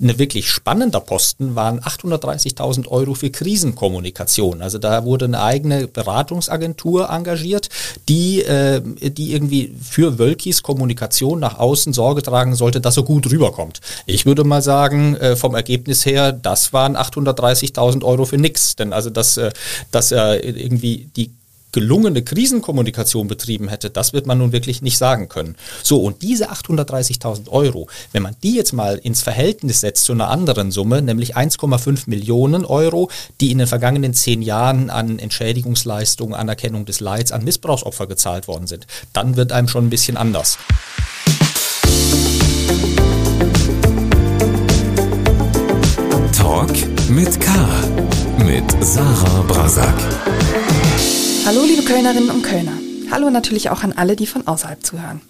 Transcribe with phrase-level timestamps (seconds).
[0.00, 4.62] Ein wirklich spannender Posten waren 830.000 Euro für Krisenkommunikation.
[4.62, 7.68] Also da wurde eine eigene Beratungsagentur engagiert,
[8.08, 13.30] die, äh, die irgendwie für Wölkis Kommunikation nach außen Sorge tragen sollte, dass er gut
[13.30, 13.80] rüberkommt.
[14.06, 18.76] Ich würde mal sagen, äh, vom Ergebnis her, das waren 830.000 Euro für nix.
[18.76, 19.50] Denn also, dass, äh,
[19.90, 21.30] dass er irgendwie die
[21.72, 25.56] gelungene Krisenkommunikation betrieben hätte, das wird man nun wirklich nicht sagen können.
[25.82, 30.28] So, und diese 830.000 Euro, wenn man die jetzt mal ins Verhältnis setzt zu einer
[30.28, 33.10] anderen Summe, nämlich 1,5 Millionen Euro,
[33.40, 38.66] die in den vergangenen zehn Jahren an Entschädigungsleistungen, Anerkennung des Leids an Missbrauchsopfer gezahlt worden
[38.66, 40.58] sind, dann wird einem schon ein bisschen anders.
[46.36, 46.72] Talk
[47.08, 47.50] mit K.
[48.38, 50.79] Mit Sarah Brasak.
[51.50, 52.78] Hallo liebe Kölnerinnen und Kölner.
[53.10, 55.20] Hallo natürlich auch an alle, die von außerhalb zuhören.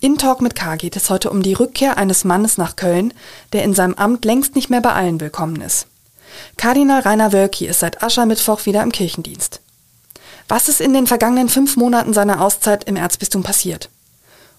[0.00, 3.14] In Talk mit K geht es heute um die Rückkehr eines Mannes nach Köln,
[3.52, 5.86] der in seinem Amt längst nicht mehr bei allen willkommen ist.
[6.56, 9.60] Kardinal Rainer Wölki ist seit Aschermittwoch wieder im Kirchendienst.
[10.48, 13.90] Was ist in den vergangenen fünf Monaten seiner Auszeit im Erzbistum passiert?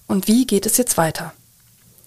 [0.08, 1.34] Und wie geht es jetzt weiter?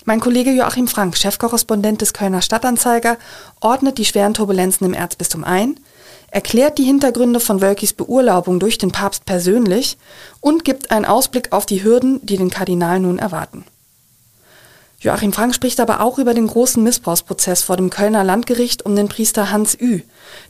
[0.06, 3.18] Mein Kollege Joachim Frank, Chefkorrespondent des Kölner Stadtanzeiger,
[3.60, 5.78] ordnet die schweren Turbulenzen im Erzbistum ein–
[6.34, 9.96] erklärt die Hintergründe von Wölkis Beurlaubung durch den Papst persönlich
[10.40, 13.64] und gibt einen Ausblick auf die Hürden, die den Kardinal nun erwarten.
[14.98, 19.08] Joachim Frank spricht aber auch über den großen Missbrauchsprozess vor dem Kölner Landgericht um den
[19.08, 20.00] Priester Hans Ü,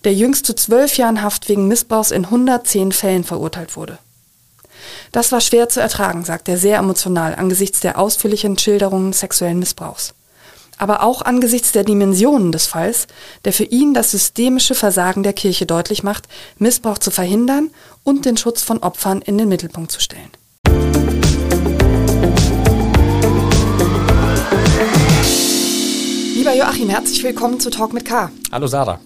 [0.04, 3.98] der jüngst zu zwölf Jahren Haft wegen Missbrauchs in 110 Fällen verurteilt wurde.
[5.12, 10.14] Das war schwer zu ertragen, sagt er sehr emotional angesichts der ausführlichen Schilderungen sexuellen Missbrauchs
[10.78, 13.06] aber auch angesichts der Dimensionen des Falls,
[13.44, 17.70] der für ihn das systemische Versagen der Kirche deutlich macht, Missbrauch zu verhindern
[18.02, 20.30] und den Schutz von Opfern in den Mittelpunkt zu stellen.
[26.34, 28.30] Lieber Joachim, herzlich willkommen zu Talk mit K.
[28.52, 29.00] Hallo Sarah.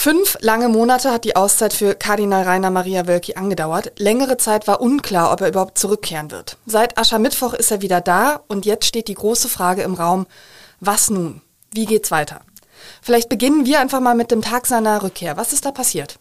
[0.00, 3.90] Fünf lange Monate hat die Auszeit für Kardinal Rainer Maria Wölki angedauert.
[3.98, 6.56] Längere Zeit war unklar, ob er überhaupt zurückkehren wird.
[6.66, 10.26] Seit Aschermittwoch ist er wieder da und jetzt steht die große Frage im Raum,
[10.80, 11.42] was nun?
[11.72, 12.40] Wie geht's weiter?
[13.02, 15.36] Vielleicht beginnen wir einfach mal mit dem Tag seiner Rückkehr.
[15.36, 16.18] Was ist da passiert?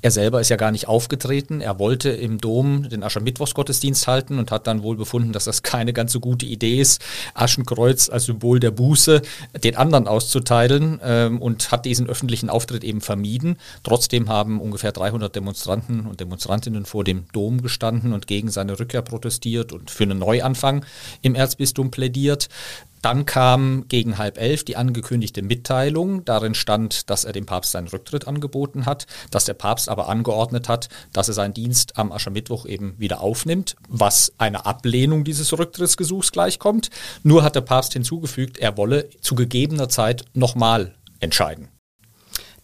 [0.00, 1.60] Er selber ist ja gar nicht aufgetreten.
[1.60, 5.92] Er wollte im Dom den Aschermittwochsgottesdienst halten und hat dann wohl befunden, dass das keine
[5.92, 7.02] ganz so gute Idee ist,
[7.34, 9.22] Aschenkreuz als Symbol der Buße
[9.64, 13.56] den anderen auszuteilen ähm, und hat diesen öffentlichen Auftritt eben vermieden.
[13.82, 19.02] Trotzdem haben ungefähr 300 Demonstranten und Demonstrantinnen vor dem Dom gestanden und gegen seine Rückkehr
[19.02, 20.84] protestiert und für einen Neuanfang
[21.22, 22.48] im Erzbistum plädiert.
[23.02, 26.24] Dann kam gegen halb elf die angekündigte Mitteilung.
[26.24, 30.68] Darin stand, dass er dem Papst seinen Rücktritt angeboten hat, dass der Papst aber angeordnet
[30.68, 36.32] hat, dass er seinen Dienst am Aschermittwoch eben wieder aufnimmt, was einer Ablehnung dieses Rücktrittsgesuchs
[36.32, 36.90] gleichkommt.
[37.22, 41.68] Nur hat der Papst hinzugefügt, er wolle zu gegebener Zeit nochmal entscheiden.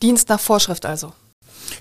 [0.02, 1.12] Dienst nach Vorschrift also.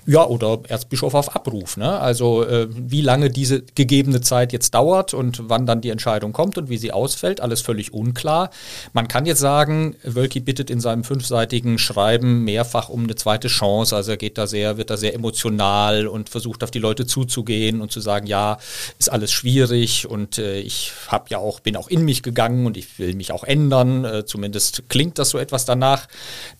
[0.06, 1.76] Ja, oder Erzbischof auf Abruf.
[1.76, 1.98] Ne?
[1.98, 6.58] Also äh, wie lange diese gegebene Zeit jetzt dauert und wann dann die Entscheidung kommt
[6.58, 8.50] und wie sie ausfällt, alles völlig unklar.
[8.92, 13.96] Man kann jetzt sagen, Wölki bittet in seinem fünfseitigen Schreiben mehrfach um eine zweite Chance.
[13.96, 17.80] Also er geht da sehr, wird da sehr emotional und versucht auf die Leute zuzugehen
[17.80, 18.58] und zu sagen, ja,
[18.98, 22.76] ist alles schwierig und äh, ich habe ja auch, bin auch in mich gegangen und
[22.76, 24.04] ich will mich auch ändern.
[24.04, 26.06] Äh, zumindest klingt das so etwas danach.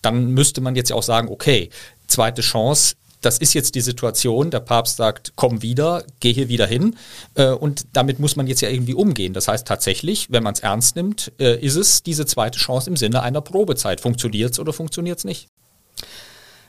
[0.03, 1.71] Dann müsste man jetzt ja auch sagen, okay,
[2.06, 6.67] zweite Chance das ist jetzt die Situation, der Papst sagt, komm wieder, geh hier wieder
[6.67, 6.97] hin.
[7.35, 9.33] Äh, und damit muss man jetzt ja irgendwie umgehen.
[9.33, 12.97] Das heißt tatsächlich, wenn man es ernst nimmt, äh, ist es diese zweite Chance im
[12.97, 14.01] Sinne einer Probezeit.
[14.01, 15.49] Funktioniert es oder funktioniert es nicht?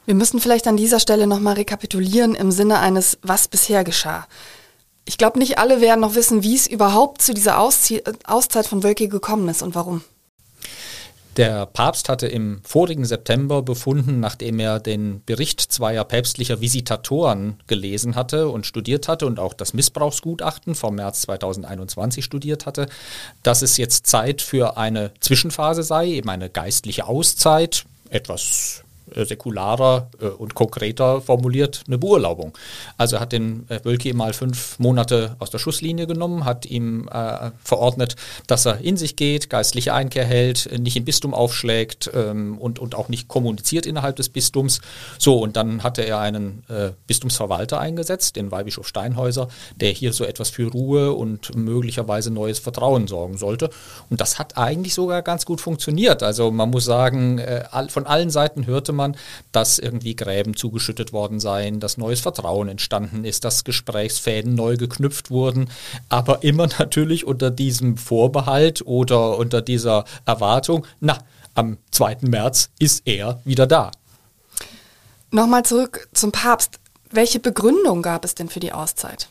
[0.06, 4.28] Wir müssen vielleicht an dieser Stelle nochmal rekapitulieren im Sinne eines, was bisher geschah.
[5.06, 8.84] Ich glaube, nicht alle werden noch wissen, wie es überhaupt zu dieser Auszie Auszeit von
[8.84, 10.04] Wölke gekommen ist und warum.
[11.38, 18.16] Der Papst hatte im vorigen September befunden, nachdem er den Bericht zweier päpstlicher Visitatoren gelesen
[18.16, 22.88] hatte und studiert hatte und auch das Missbrauchsgutachten vom März 2021 studiert hatte,
[23.44, 30.28] dass es jetzt Zeit für eine Zwischenphase sei, eben eine geistliche Auszeit, etwas säkularer äh,
[30.28, 32.58] und konkreter formuliert eine Beurlaubung.
[32.98, 37.52] Also hat den äh, Wölki mal fünf Monate aus der Schusslinie genommen, hat ihm äh,
[37.64, 38.16] verordnet,
[38.48, 42.96] dass er in sich geht, geistliche Einkehr hält, nicht im Bistum aufschlägt ähm, und, und
[42.96, 44.82] auch nicht kommuniziert innerhalb des Bistums.
[45.20, 50.24] So, und dann hatte er einen äh, Bistumsverwalter eingesetzt, den Weihbischof Steinhäuser, der hier so
[50.24, 53.70] etwas für Ruhe und möglicherweise neues Vertrauen sorgen sollte.
[54.10, 56.24] Und das hat eigentlich sogar ganz gut funktioniert.
[56.24, 59.16] Also man muss sagen, äh, von allen Seiten hörte man,
[59.52, 65.30] dass irgendwie Gräben zugeschüttet worden seien, dass neues Vertrauen entstanden ist, dass Gesprächsfäden neu geknüpft
[65.30, 65.70] wurden,
[66.10, 71.20] aber immer natürlich unter diesem Vorbehalt oder unter dieser Erwartung, na,
[71.54, 72.18] am 2.
[72.22, 73.92] März ist er wieder da.
[75.32, 76.80] Nochmal zurück zum Papst.
[77.12, 79.30] Welche Begründung gab es denn für die Auszeit?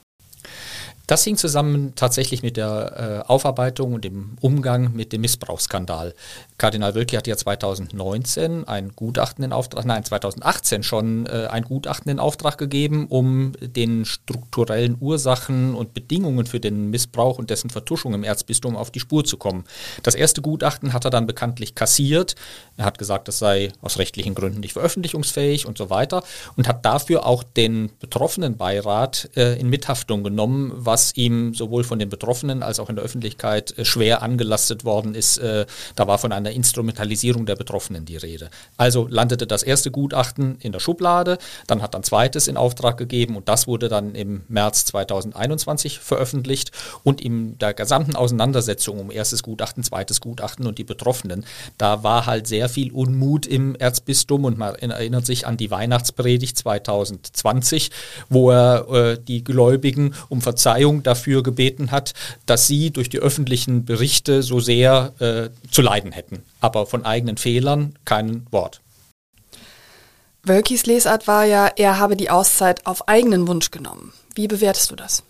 [1.07, 6.15] Das hing zusammen tatsächlich mit der äh, Aufarbeitung und dem Umgang mit dem Missbrauchsskandal.
[6.57, 12.19] Kardinal Wölki hat ja 2019 ein Gutachten Auftrag, nein, 2018 schon äh, ein Gutachten in
[12.19, 18.25] Auftrag gegeben, um den strukturellen Ursachen und Bedingungen für den Missbrauch und dessen Vertuschung im
[18.25, 19.65] Erzbistum auf die Spur zu kommen.
[20.03, 22.35] Das erste Gutachten hat er dann bekanntlich kassiert.
[22.79, 26.23] Er hat gesagt, das sei aus rechtlichen Gründen nicht veröffentlichungsfähig und so weiter
[26.57, 32.09] und hat dafür auch den Betroffenenbeirat äh, in Mithaftung genommen, was ihm sowohl von den
[32.09, 35.39] Betroffenen als auch in der Öffentlichkeit äh, schwer angelastet worden ist.
[35.39, 38.51] Äh, da war von einer Instrumentalisierung der Betroffenen die Rede.
[38.77, 43.37] Also landete das erste Gutachten in der Schublade, dann hat ein zweites in Auftrag gegeben
[43.37, 46.71] und das wurde dann im März 2021 veröffentlicht
[47.03, 51.45] und in der gesamten Auseinandersetzung um erstes Gutachten, zweites Gutachten und die Betroffenen,
[51.79, 56.57] da war halt sehr viel Unmut im Erzbistum und man erinnert sich an die Weihnachtspredigt
[56.57, 57.91] 2020,
[58.29, 62.13] wo er äh, die Gläubigen um Verzeihung Verzeihung dafür gebeten hat,
[62.47, 66.43] dass sie durch die öffentlichen Berichte so sehr äh, zu leiden hätten.
[66.61, 68.81] Aber von eigenen Fehlern kein Wort.
[70.43, 74.13] Wölkis Lesart war ja, er habe die Auszeit auf eigenen Wunsch genommen.
[74.35, 75.23] Wie bewertest du das?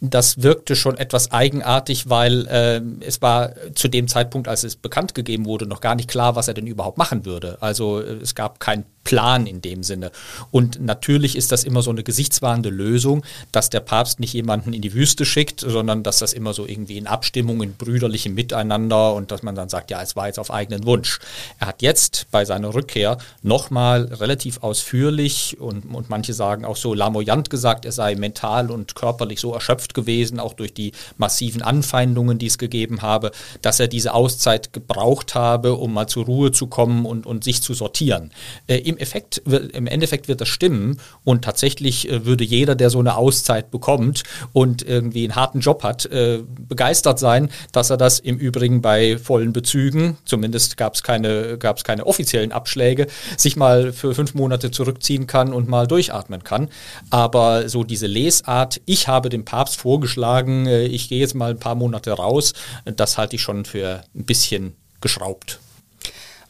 [0.00, 5.14] Das wirkte schon etwas eigenartig, weil äh, es war zu dem Zeitpunkt, als es bekannt
[5.14, 7.58] gegeben wurde, noch gar nicht klar, was er denn überhaupt machen würde.
[7.60, 10.10] Also äh, es gab kein Plan in dem Sinne.
[10.50, 14.82] Und natürlich ist das immer so eine gesichtswahrende Lösung, dass der Papst nicht jemanden in
[14.82, 19.30] die Wüste schickt, sondern dass das immer so irgendwie in Abstimmung, in brüderlichem Miteinander und
[19.30, 21.18] dass man dann sagt, ja, es war jetzt auf eigenen Wunsch.
[21.58, 26.94] Er hat jetzt bei seiner Rückkehr nochmal relativ ausführlich und, und manche sagen auch so
[26.94, 32.38] lamoyant gesagt, er sei mental und körperlich so erschöpft gewesen, auch durch die massiven Anfeindungen,
[32.38, 33.30] die es gegeben habe,
[33.62, 37.62] dass er diese Auszeit gebraucht habe, um mal zur Ruhe zu kommen und, und sich
[37.62, 38.30] zu sortieren.
[38.66, 42.98] Äh, im, Effekt, im Endeffekt wird das stimmen und tatsächlich äh, würde jeder, der so
[42.98, 44.22] eine Auszeit bekommt
[44.52, 49.18] und irgendwie einen harten Job hat, äh, begeistert sein, dass er das im Übrigen bei
[49.18, 54.70] vollen Bezügen, zumindest gab es keine, gab's keine offiziellen Abschläge, sich mal für fünf Monate
[54.70, 56.68] zurückziehen kann und mal durchatmen kann.
[57.10, 61.58] Aber so diese Lesart, ich habe dem Papst vorgeschlagen, äh, ich gehe jetzt mal ein
[61.58, 62.52] paar Monate raus,
[62.84, 65.60] das halte ich schon für ein bisschen geschraubt.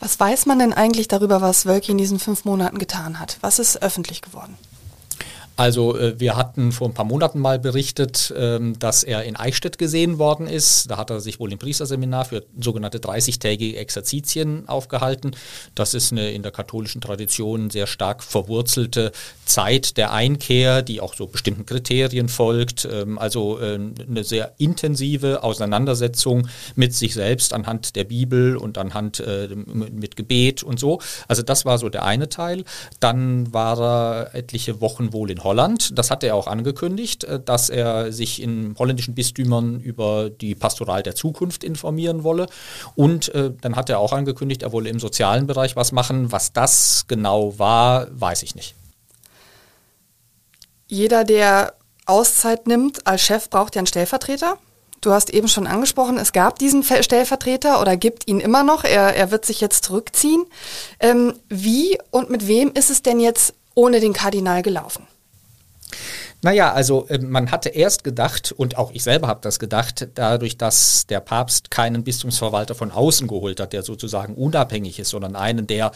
[0.00, 3.36] Was weiß man denn eigentlich darüber, was Wölki in diesen fünf Monaten getan hat?
[3.42, 4.56] Was ist öffentlich geworden?
[5.60, 9.76] Also äh, wir hatten vor ein paar Monaten mal berichtet, ähm, dass er in Eichstätt
[9.76, 10.90] gesehen worden ist.
[10.90, 15.32] Da hat er sich wohl im Priesterseminar für sogenannte 30-tägige Exerzitien aufgehalten.
[15.74, 19.12] Das ist eine in der katholischen Tradition sehr stark verwurzelte
[19.44, 22.88] Zeit der Einkehr, die auch so bestimmten Kriterien folgt.
[22.90, 29.20] Ähm, also äh, eine sehr intensive Auseinandersetzung mit sich selbst anhand der Bibel und anhand
[29.20, 31.02] äh, mit Gebet und so.
[31.28, 32.64] Also das war so der eine Teil.
[32.98, 35.98] Dann war er etliche Wochen wohl in Holland Holland.
[35.98, 41.02] Das hat er auch angekündigt, äh, dass er sich in holländischen Bistümern über die Pastoral
[41.02, 42.46] der Zukunft informieren wolle.
[42.94, 46.30] Und äh, dann hat er auch angekündigt, er wolle im sozialen Bereich was machen.
[46.30, 48.76] Was das genau war, weiß ich nicht.
[50.86, 51.74] Jeder, der
[52.06, 54.56] Auszeit nimmt als Chef, braucht ja einen Stellvertreter.
[55.00, 58.84] Du hast eben schon angesprochen, es gab diesen Stellvertreter oder gibt ihn immer noch.
[58.84, 60.44] Er, er wird sich jetzt zurückziehen.
[61.00, 65.06] Ähm, wie und mit wem ist es denn jetzt ohne den Kardinal gelaufen?
[66.42, 70.56] Naja, also äh, man hatte erst gedacht, und auch ich selber habe das gedacht, dadurch,
[70.56, 75.66] dass der Papst keinen Bistumsverwalter von außen geholt hat, der sozusagen unabhängig ist, sondern einen,
[75.66, 75.92] der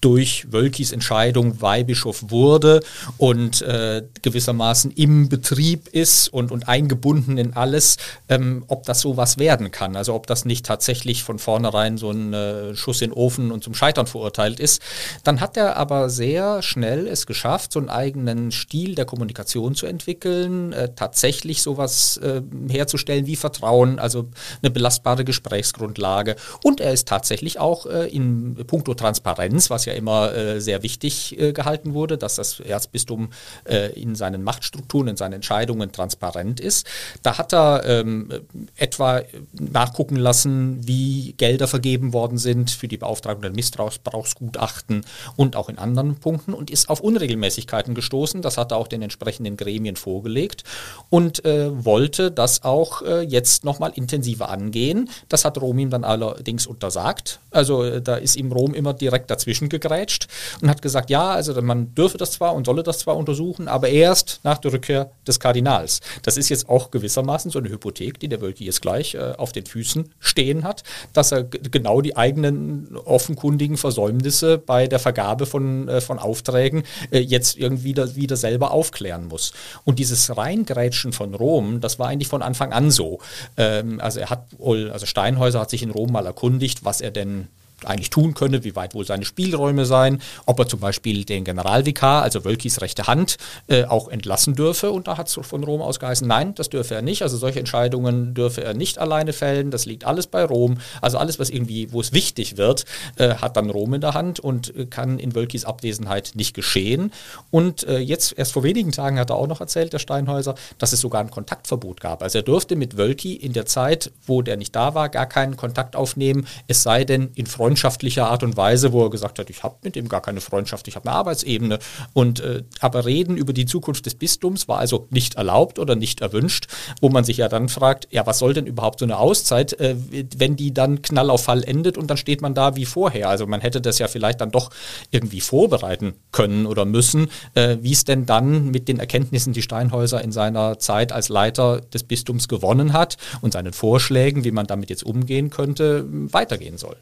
[0.00, 2.80] durch Wölkis Entscheidung Weihbischof wurde
[3.18, 7.96] und äh, gewissermaßen im Betrieb ist und, und eingebunden in alles,
[8.28, 9.96] ähm, ob das sowas werden kann.
[9.96, 13.64] Also ob das nicht tatsächlich von vornherein so ein äh, Schuss in den Ofen und
[13.64, 14.82] zum Scheitern verurteilt ist.
[15.24, 19.86] Dann hat er aber sehr schnell es geschafft, so einen eigenen Stil der Kommunikation zu
[19.86, 24.28] entwickeln, äh, tatsächlich sowas äh, herzustellen wie Vertrauen, also
[24.62, 26.36] eine belastbare Gesprächsgrundlage.
[26.62, 31.38] Und er ist tatsächlich auch äh, in puncto Transparenz, was ja immer äh, sehr wichtig
[31.38, 33.30] äh, gehalten wurde, dass das Erzbistum
[33.64, 36.86] äh, in seinen Machtstrukturen, in seinen Entscheidungen transparent ist.
[37.22, 38.28] Da hat er ähm,
[38.76, 45.04] etwa nachgucken lassen, wie Gelder vergeben worden sind für die Beauftragung der Missbrauchsgutachten
[45.36, 48.42] und auch in anderen Punkten und ist auf Unregelmäßigkeiten gestoßen.
[48.42, 50.64] Das hat er auch den entsprechenden Gremien vorgelegt
[51.10, 55.08] und äh, wollte das auch äh, jetzt nochmal intensiver angehen.
[55.28, 57.40] Das hat Rom ihm dann allerdings untersagt.
[57.50, 60.28] Also äh, da ist ihm Rom immer direkt dazwischen gegrätscht
[60.60, 63.88] und hat gesagt, ja, also man dürfe das zwar und solle das zwar untersuchen, aber
[63.88, 66.00] erst nach der Rückkehr des Kardinals.
[66.22, 69.52] Das ist jetzt auch gewissermaßen so eine Hypothek, die der Wölki jetzt gleich äh, auf
[69.52, 75.88] den Füßen stehen hat, dass er genau die eigenen offenkundigen Versäumnisse bei der Vergabe von,
[75.88, 79.52] äh, von Aufträgen äh, jetzt irgendwie da, wieder selber aufklären muss.
[79.84, 83.18] Und dieses Reingrätschen von Rom, das war eigentlich von Anfang an so.
[83.56, 87.48] Ähm, also er hat also Steinhäuser hat sich in Rom mal erkundigt, was er denn
[87.84, 92.22] eigentlich tun könne, wie weit wohl seine Spielräume seien, ob er zum Beispiel den Generalvikar,
[92.22, 94.90] also Wölkis rechte Hand, äh, auch entlassen dürfe.
[94.90, 97.22] Und da hat es von Rom aus geheißen, nein, das dürfe er nicht.
[97.22, 99.70] Also solche Entscheidungen dürfe er nicht alleine fällen.
[99.70, 100.78] Das liegt alles bei Rom.
[101.02, 104.40] Also alles, was irgendwie, wo es wichtig wird, äh, hat dann Rom in der Hand
[104.40, 107.12] und äh, kann in Wölkis Abwesenheit nicht geschehen.
[107.50, 110.92] Und äh, jetzt, erst vor wenigen Tagen hat er auch noch erzählt, der Steinhäuser, dass
[110.92, 112.22] es sogar ein Kontaktverbot gab.
[112.22, 115.56] Also er durfte mit Wölki in der Zeit, wo der nicht da war, gar keinen
[115.56, 119.50] Kontakt aufnehmen, es sei denn in Freude freundschaftlicher Art und Weise, wo er gesagt hat,
[119.50, 121.80] ich habe mit ihm gar keine Freundschaft, ich habe eine Arbeitsebene.
[122.12, 126.20] Und äh, aber reden über die Zukunft des Bistums war also nicht erlaubt oder nicht
[126.20, 126.68] erwünscht,
[127.00, 129.96] wo man sich ja dann fragt, ja, was soll denn überhaupt so eine Auszeit, äh,
[130.36, 133.28] wenn die dann Knall auf Fall endet und dann steht man da wie vorher.
[133.28, 134.70] Also man hätte das ja vielleicht dann doch
[135.10, 140.22] irgendwie vorbereiten können oder müssen, äh, wie es denn dann mit den Erkenntnissen, die Steinhäuser
[140.22, 144.88] in seiner Zeit als Leiter des Bistums gewonnen hat und seinen Vorschlägen, wie man damit
[144.88, 146.96] jetzt umgehen könnte, weitergehen soll.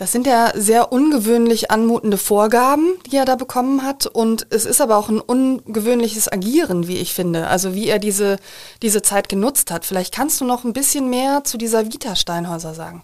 [0.00, 4.06] Das sind ja sehr ungewöhnlich anmutende Vorgaben, die er da bekommen hat.
[4.06, 7.48] Und es ist aber auch ein ungewöhnliches Agieren, wie ich finde.
[7.48, 8.38] Also wie er diese,
[8.80, 9.84] diese Zeit genutzt hat.
[9.84, 13.02] Vielleicht kannst du noch ein bisschen mehr zu dieser Vita Steinhäuser sagen.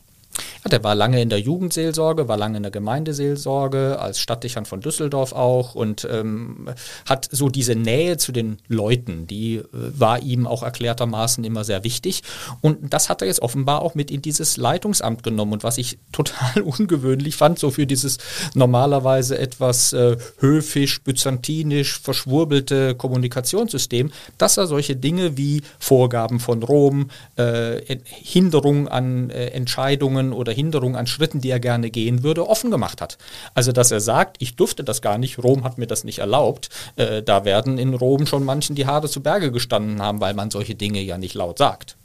[0.64, 4.80] Ja, der war lange in der Jugendseelsorge, war lange in der Gemeindeseelsorge, als Stadtdichern von
[4.80, 6.68] Düsseldorf auch und ähm,
[7.08, 11.84] hat so diese Nähe zu den Leuten, die äh, war ihm auch erklärtermaßen immer sehr
[11.84, 12.22] wichtig.
[12.60, 15.52] Und das hat er jetzt offenbar auch mit in dieses Leitungsamt genommen.
[15.52, 18.18] Und was ich total ungewöhnlich fand, so für dieses
[18.54, 27.10] normalerweise etwas äh, höfisch, byzantinisch verschwurbelte Kommunikationssystem, dass er solche Dinge wie Vorgaben von Rom,
[27.36, 32.48] äh, Hinderung an äh, Entscheidungen, Hemmungen oder Hinderungen an Schritten, die er gerne gehen würde,
[32.48, 33.18] offen gemacht hat.
[33.54, 36.68] Also dass er sagt, ich durfte das gar nicht, Rom hat mir das nicht erlaubt.
[36.96, 40.50] Äh, da werden in Rom schon manchen die Haare zu Berge gestanden haben, weil man
[40.50, 41.96] solche Dinge ja nicht laut sagt.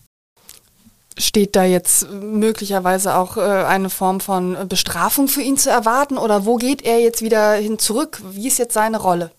[1.17, 6.45] Steht da jetzt möglicherweise auch äh, eine Form von Bestrafung für ihn zu erwarten oder
[6.45, 8.21] wo geht er jetzt wieder hin zurück?
[8.31, 9.31] Wie ist jetzt seine Rolle?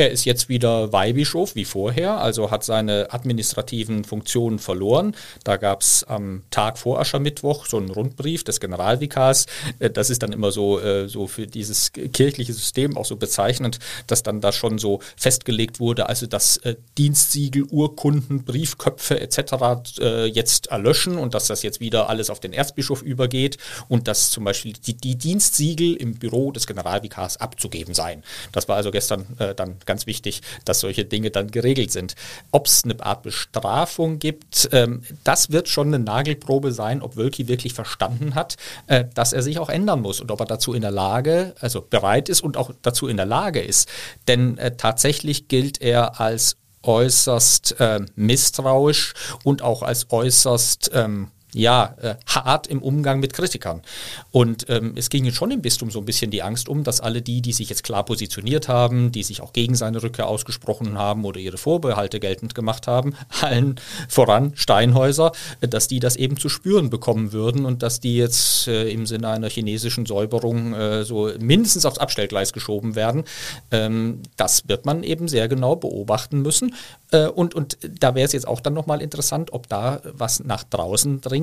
[0.00, 5.14] Er ist jetzt wieder Weihbischof wie vorher, also hat seine administrativen Funktionen verloren.
[5.44, 9.44] Da gab es am Tag vor Aschermittwoch so einen Rundbrief des Generalvikars.
[9.78, 13.78] Äh, das ist dann immer so, äh, so für dieses kirchliche System auch so bezeichnend,
[14.06, 20.00] dass dann da schon so festgelegt wurde, also dass äh, Dienstsiegel, Urkunden, Briefköpfe etc.
[20.32, 24.44] jetzt erlöschen und dass das jetzt wieder alles auf den Erzbischof übergeht und dass zum
[24.44, 28.22] Beispiel die, die Dienstsiegel im Büro des Generalvikars abzugeben seien.
[28.52, 29.26] Das war also gestern
[29.56, 32.14] dann ganz wichtig, dass solche Dinge dann geregelt sind.
[32.52, 37.48] Ob es eine Art Bestrafung gibt, ähm, das wird schon eine Nagelprobe sein, ob Wölki
[37.48, 38.56] wirklich verstanden hat,
[38.86, 41.80] äh, dass er sich auch ändern muss und ob er dazu in der Lage, also
[41.80, 43.88] bereit ist und auch dazu in der Lage ist.
[44.28, 46.54] Denn äh, tatsächlich gilt er als
[46.84, 53.82] äußerst äh, misstrauisch und auch als äußerst ähm, ja, äh, hart im Umgang mit Kritikern.
[54.30, 57.22] Und ähm, es ging schon im Bistum so ein bisschen die Angst um, dass alle
[57.22, 61.24] die, die sich jetzt klar positioniert haben, die sich auch gegen seine Rückkehr ausgesprochen haben
[61.24, 63.76] oder ihre Vorbehalte geltend gemacht haben, allen
[64.08, 68.68] voran Steinhäuser, äh, dass die das eben zu spüren bekommen würden und dass die jetzt
[68.68, 73.24] äh, im Sinne einer chinesischen Säuberung äh, so mindestens aufs Abstellgleis geschoben werden.
[73.70, 76.74] Ähm, das wird man eben sehr genau beobachten müssen.
[77.10, 80.64] Äh, und, und da wäre es jetzt auch dann nochmal interessant, ob da was nach
[80.64, 81.39] draußen dringt.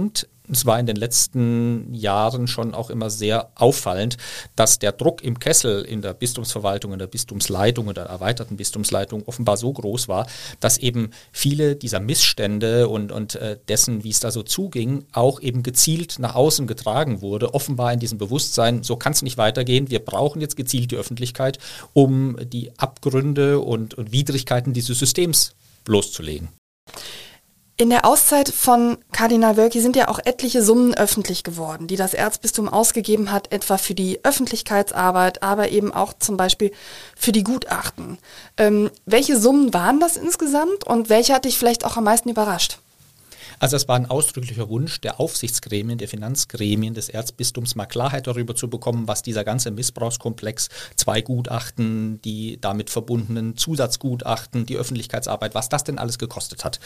[0.49, 4.17] Es war in den letzten Jahren schon auch immer sehr auffallend,
[4.55, 9.57] dass der Druck im Kessel in der Bistumsverwaltung, in der Bistumsleitung oder erweiterten Bistumsleitung offenbar
[9.57, 10.25] so groß war,
[10.61, 15.41] dass eben viele dieser Missstände und, und äh, dessen, wie es da so zuging, auch
[15.41, 17.53] eben gezielt nach außen getragen wurde.
[17.53, 19.89] Offenbar in diesem Bewusstsein, so kann es nicht weitergehen.
[19.89, 21.59] Wir brauchen jetzt gezielt die Öffentlichkeit,
[21.91, 26.56] um die Abgründe und, und Widrigkeiten dieses Systems loszulegen.
[27.79, 32.15] In der Auszeit von Kardinal Wölki sind ja auch etliche Summen öffentlich geworden, die das
[32.15, 36.71] Erzbistum ausgegeben hat, etwa für die Öffentlichkeitsarbeit, aber eben auch zum Beispiel
[37.15, 38.17] für die Gutachten.
[38.57, 42.79] Ähm, welche Summen waren das insgesamt und welche hat dich vielleicht auch am meisten überrascht?
[43.59, 48.55] Also es war ein ausdrücklicher Wunsch der Aufsichtsgremien, der Finanzgremien des Erzbistums, mal Klarheit darüber
[48.55, 55.69] zu bekommen, was dieser ganze Missbrauchskomplex, zwei Gutachten, die damit verbundenen Zusatzgutachten, die Öffentlichkeitsarbeit, was
[55.69, 56.79] das denn alles gekostet hat.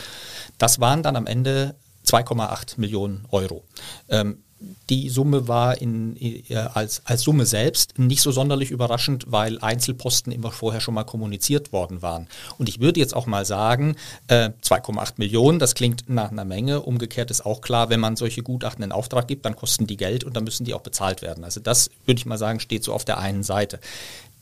[0.57, 1.75] Das waren dann am Ende
[2.05, 3.63] 2,8 Millionen Euro.
[4.09, 4.43] Ähm,
[4.89, 10.31] die Summe war in, äh, als, als Summe selbst nicht so sonderlich überraschend, weil Einzelposten
[10.31, 12.27] immer vorher schon mal kommuniziert worden waren.
[12.57, 13.95] Und ich würde jetzt auch mal sagen,
[14.27, 16.81] äh, 2,8 Millionen, das klingt nach einer Menge.
[16.81, 20.23] Umgekehrt ist auch klar, wenn man solche Gutachten in Auftrag gibt, dann kosten die Geld
[20.23, 21.43] und dann müssen die auch bezahlt werden.
[21.43, 23.79] Also das würde ich mal sagen, steht so auf der einen Seite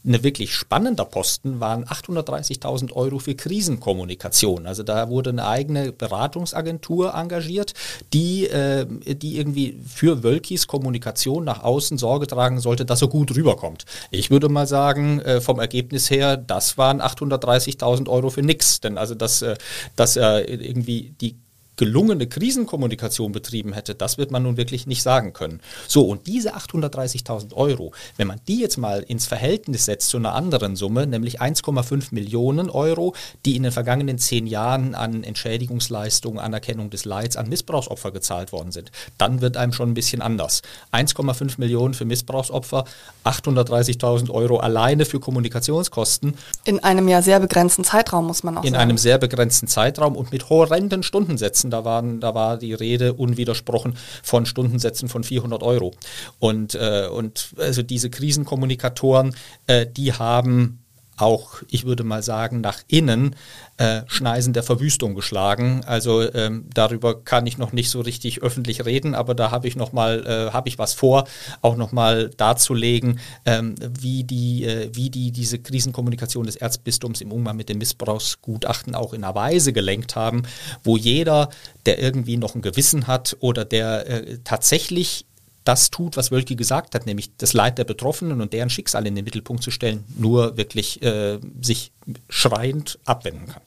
[0.06, 4.65] eine wirklich spannender Posten waren 830.000 Euro für Krisenkommunikation.
[4.65, 7.74] Also da wurde eine eigene Beratungsagentur engagiert,
[8.13, 13.36] die, äh, die irgendwie für Wölkis Kommunikation nach außen Sorge tragen sollte, dass er gut
[13.36, 13.86] rüberkommt.
[14.12, 18.79] Ich würde mal sagen, äh, vom Ergebnis her, das waren 830.000 Euro für nichts.
[18.79, 19.56] Denn also, dass, äh,
[19.96, 21.36] dass irgendwie die
[21.79, 25.62] gelungene Krisenkommunikation betrieben hätte, das wird man nun wirklich nicht sagen können.
[25.88, 30.36] So, und diese 830.000 Euro, wenn man die jetzt mal ins Verhältnis setzt zu einer
[30.36, 36.89] anderen Summe, nämlich 1,5 Millionen Euro, die in den vergangenen zehn Jahren an Entschädigungsleistungen, Anerkennung
[36.89, 40.62] des Leids an Missbrauchsopfer gezahlt worden sind, dann wird einem schon ein bisschen anders.
[40.91, 42.83] 1,5 Millionen für Missbrauchsopfer,
[43.24, 46.33] 830.000 Euro alleine für Kommunikationskosten.
[46.65, 48.75] In einem ja sehr begrenzten Zeitraum, muss man auch in sagen.
[48.75, 52.73] In einem sehr begrenzten Zeitraum und mit horrenden Stundensätzen Stundensätzen, da, waren, da war die
[52.73, 55.93] Rede unwidersprochen von Stundensätzen von 400 Euro.
[56.39, 59.35] Und, äh, und also diese Krisenkommunikatoren,
[59.67, 60.83] äh, die haben
[61.21, 63.35] auch, ich würde mal sagen, nach innen
[63.77, 65.81] äh, Schneisen der Verwüstung geschlagen.
[65.85, 69.75] Also ähm, darüber kann ich noch nicht so richtig öffentlich reden, aber da habe ich
[69.75, 71.27] noch mal, äh, habe ich was vor,
[71.61, 77.31] auch noch mal darzulegen, ähm, wie die, äh, wie die diese Krisenkommunikation des Erzbistums im
[77.31, 80.43] Umgang mit dem Missbrauchsgutachten auch in einer Weise gelenkt haben,
[80.83, 81.49] wo jeder,
[81.85, 85.25] der irgendwie noch ein Gewissen hat oder der äh, tatsächlich
[85.63, 89.15] das tut, was Wölki gesagt hat, nämlich das Leid der Betroffenen und deren Schicksal in
[89.15, 91.91] den Mittelpunkt zu stellen, nur wirklich äh, sich
[92.29, 93.61] schreiend abwenden kann.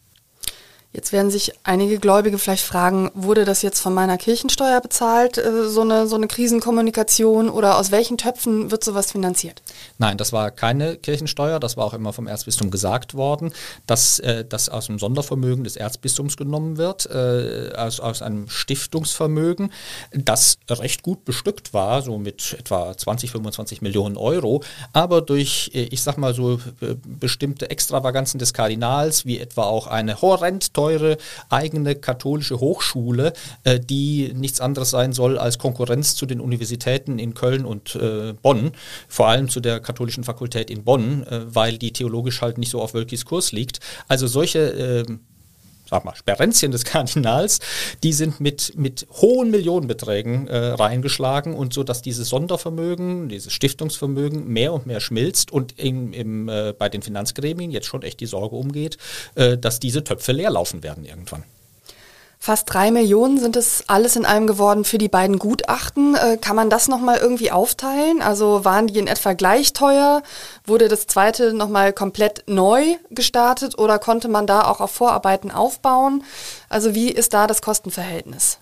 [0.95, 5.67] Jetzt werden sich einige Gläubige vielleicht fragen, wurde das jetzt von meiner Kirchensteuer bezahlt, äh,
[5.69, 9.63] so eine, so eine Krisenkommunikation oder aus welchen Töpfen wird sowas finanziert?
[9.97, 13.53] Nein, das war keine Kirchensteuer, das war auch immer vom Erzbistum gesagt worden,
[13.87, 19.73] dass äh, das aus dem Sondervermögen des Erzbistums genommen wird, äh, aus, aus einem Stiftungsvermögen,
[20.13, 26.03] das recht gut bestückt war, so mit etwa 20, 25 Millionen Euro, aber durch, ich
[26.03, 26.61] sag mal so,
[27.05, 31.17] bestimmte Extravaganzen des Kardinals, wie etwa auch eine horrend teure
[31.49, 33.33] eigene katholische Hochschule,
[33.65, 38.33] äh, die nichts anderes sein soll als Konkurrenz zu den Universitäten in Köln und äh,
[38.33, 38.73] Bonn,
[39.09, 42.81] vor allem zu der katholischen Fakultät in Bonn, äh, weil die theologisch halt nicht so
[42.83, 43.79] auf Wölkis Kurs liegt.
[44.09, 45.21] Also solche ähm,
[45.93, 47.61] sag mal, Sperenzien des Kardinals,
[48.03, 54.49] die sind mit, mit hohen Millionenbeträgen äh, reingeschlagen und so, dass dieses Sondervermögen, dieses Stiftungsvermögen
[54.49, 58.27] mehr und mehr schmilzt und im, im, äh, bei den Finanzgremien jetzt schon echt die
[58.27, 58.97] Sorge umgeht,
[59.35, 61.45] äh, dass diese Töpfe leer laufen werden irgendwann.
[62.45, 66.17] Fast drei Millionen sind es alles in allem geworden für die beiden Gutachten.
[66.17, 68.21] Äh, kann man das nochmal irgendwie aufteilen?
[68.21, 70.25] Also waren die in etwa gleich teuer?
[70.65, 76.25] Wurde das zweite nochmal komplett neu gestartet oder konnte man da auch auf Vorarbeiten aufbauen?
[76.69, 78.59] Also wie ist da das Kostenverhältnis?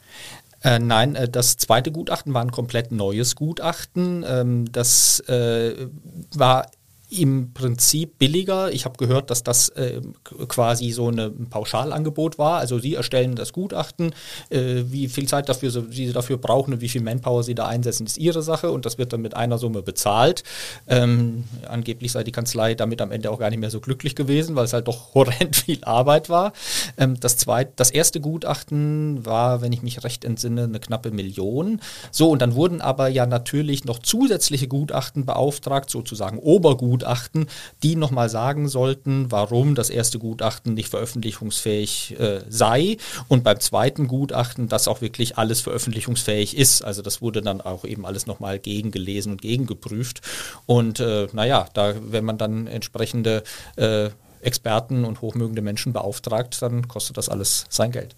[0.63, 4.27] Äh, nein, äh, das zweite Gutachten war ein komplett neues Gutachten.
[4.29, 5.89] Ähm, das äh,
[6.35, 6.67] war
[7.11, 8.73] im Prinzip billiger.
[8.73, 10.01] Ich habe gehört, dass das äh,
[10.49, 12.59] quasi so ein Pauschalangebot war.
[12.59, 14.15] Also Sie erstellen das Gutachten,
[14.49, 18.07] äh, wie viel Zeit dafür Sie dafür brauchen und wie viel Manpower Sie da einsetzen,
[18.07, 20.45] ist Ihre Sache und das wird dann mit einer Summe bezahlt.
[20.87, 24.55] Ähm, angeblich sei die Kanzlei damit am Ende auch gar nicht mehr so glücklich gewesen,
[24.55, 26.53] weil es halt doch horrend viel Arbeit war.
[26.97, 31.81] Ähm, das, zweite, das erste Gutachten war, wenn ich mich recht entsinne, eine knappe Million.
[32.13, 37.47] So, und dann wurden aber ja natürlich noch zusätzliche Gutachten beauftragt, sozusagen Obergutachten Gutachten,
[37.83, 44.07] die nochmal sagen sollten, warum das erste Gutachten nicht veröffentlichungsfähig äh, sei und beim zweiten
[44.07, 46.83] Gutachten, dass auch wirklich alles veröffentlichungsfähig ist.
[46.83, 50.21] Also das wurde dann auch eben alles nochmal gegengelesen und gegengeprüft.
[50.67, 53.45] Und äh, naja, da, wenn man dann entsprechende
[53.77, 54.11] äh,
[54.43, 58.15] Experten und hochmögende Menschen beauftragt, dann kostet das alles sein Geld.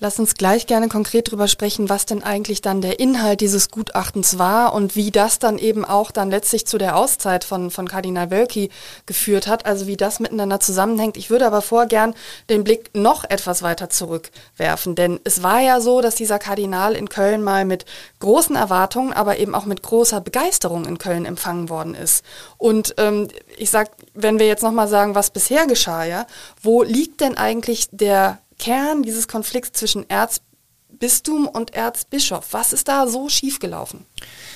[0.00, 4.38] Lass uns gleich gerne konkret darüber sprechen, was denn eigentlich dann der Inhalt dieses Gutachtens
[4.38, 8.30] war und wie das dann eben auch dann letztlich zu der Auszeit von, von Kardinal
[8.30, 8.70] Wölki
[9.06, 11.16] geführt hat, also wie das miteinander zusammenhängt.
[11.16, 12.14] Ich würde aber vor gern
[12.48, 17.08] den Blick noch etwas weiter zurückwerfen, denn es war ja so, dass dieser Kardinal in
[17.08, 17.84] Köln mal mit
[18.20, 22.24] großen Erwartungen, aber eben auch mit großer Begeisterung in Köln empfangen worden ist.
[22.56, 23.26] Und ähm,
[23.56, 26.26] ich sag, wenn wir jetzt nochmal sagen, was bisher geschah, ja,
[26.62, 32.48] wo liegt denn eigentlich der Kern dieses Konflikts zwischen Erzbistum und Erzbischof.
[32.52, 34.04] Was ist da so schiefgelaufen?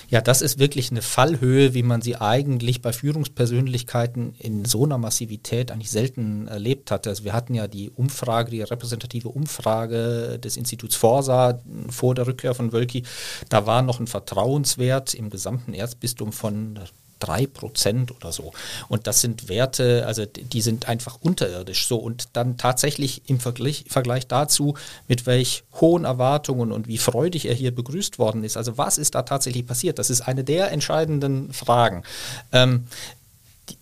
[0.08, 4.98] Ja, das ist wirklich eine Fallhöhe, wie man sie eigentlich bei Führungspersönlichkeiten in so einer
[4.98, 7.06] Massivität eigentlich selten erlebt hat.
[7.06, 12.54] Also wir hatten ja die Umfrage, die repräsentative Umfrage des Instituts Forsa vor der Rückkehr
[12.54, 13.04] von Wölki.
[13.48, 16.78] Da war noch ein Vertrauenswert im gesamten Erzbistum von
[17.22, 18.52] drei Prozent oder so.
[18.88, 21.96] Und das sind Werte, also die sind einfach unterirdisch so.
[21.96, 24.74] Und dann tatsächlich im Vergleich, Vergleich dazu,
[25.08, 28.56] mit welch hohen Erwartungen und wie freudig er hier begrüßt worden ist.
[28.56, 29.98] Also was ist da tatsächlich passiert?
[29.98, 32.02] Das ist eine der entscheidenden Fragen.
[32.50, 32.86] Ähm,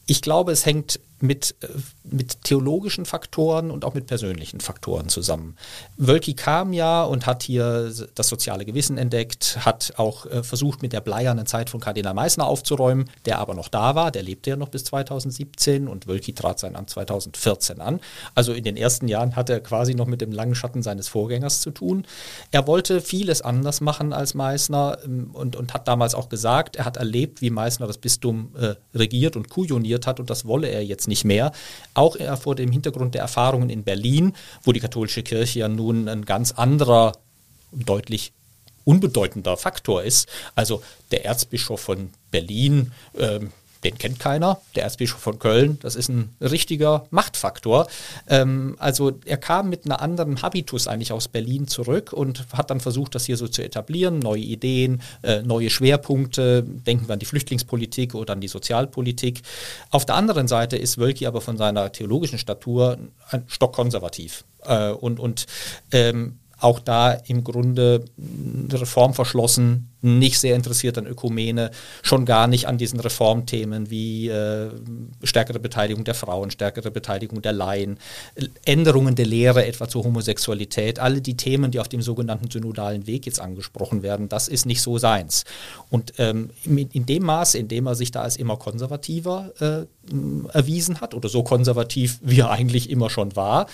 [0.07, 1.69] ich glaube, es hängt mit, äh,
[2.05, 5.57] mit theologischen Faktoren und auch mit persönlichen Faktoren zusammen.
[5.97, 10.93] Wölki kam ja und hat hier das soziale Gewissen entdeckt, hat auch äh, versucht, mit
[10.93, 14.57] der bleiernen Zeit von Kardinal Meissner aufzuräumen, der aber noch da war, der lebte ja
[14.57, 18.01] noch bis 2017 und Wölki trat sein Amt 2014 an.
[18.35, 21.61] Also in den ersten Jahren hat er quasi noch mit dem langen Schatten seines Vorgängers
[21.61, 22.07] zu tun.
[22.51, 26.85] Er wollte vieles anders machen als Meissner ähm, und, und hat damals auch gesagt, er
[26.85, 30.85] hat erlebt, wie Meissner das Bistum äh, regiert und kujoniert hat und das wolle er
[30.85, 31.53] jetzt nicht mehr.
[31.93, 36.25] Auch vor dem Hintergrund der Erfahrungen in Berlin, wo die katholische Kirche ja nun ein
[36.25, 37.13] ganz anderer,
[37.73, 38.33] deutlich
[38.85, 40.29] unbedeutender Faktor ist.
[40.55, 43.53] Also der Erzbischof von Berlin ähm,
[43.85, 47.87] den kennt keiner, der Erzbischof von Köln, das ist ein richtiger Machtfaktor.
[48.29, 52.81] Ähm, also er kam mit einer anderen Habitus eigentlich aus Berlin zurück und hat dann
[52.81, 57.27] versucht, das hier so zu etablieren, neue Ideen, äh, neue Schwerpunkte, denken wir an die
[57.27, 59.43] Flüchtlingspolitik oder an die Sozialpolitik.
[59.91, 62.99] Auf der anderen Seite ist Wölki aber von seiner theologischen Statur
[63.31, 64.45] ein Stock konservativ.
[64.65, 65.47] Äh, und und
[65.93, 68.05] ähm, auch da im Grunde
[68.71, 71.71] reformverschlossen, nicht sehr interessiert an Ökumene,
[72.03, 74.71] schon gar nicht an diesen Reformthemen wie äh,
[75.23, 77.99] stärkere Beteiligung der Frauen, stärkere Beteiligung der Laien,
[78.65, 83.27] Änderungen der Lehre etwa zur Homosexualität, alle die Themen, die auf dem sogenannten synodalen Weg
[83.27, 85.45] jetzt angesprochen werden, das ist nicht so seins.
[85.91, 89.87] Und ähm, in, dem Maße, in dem er sich da als immer konservativer äh,
[90.53, 93.67] erwiesen hat oder so konservativ, wie er eigentlich immer schon war,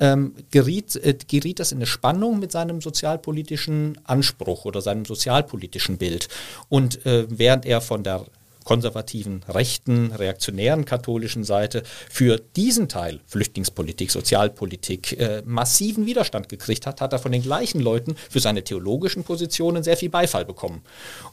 [0.00, 5.73] ähm, geriet, äh, geriet das in eine Spannung mit seinem sozialpolitischen Anspruch oder seinem sozialpolitischen
[5.74, 6.28] politischen Bild.
[6.68, 8.24] Und äh, während er von der
[8.64, 17.02] konservativen, rechten, reaktionären katholischen Seite für diesen Teil Flüchtlingspolitik, Sozialpolitik äh, massiven Widerstand gekriegt hat,
[17.02, 20.82] hat er von den gleichen Leuten für seine theologischen Positionen sehr viel Beifall bekommen.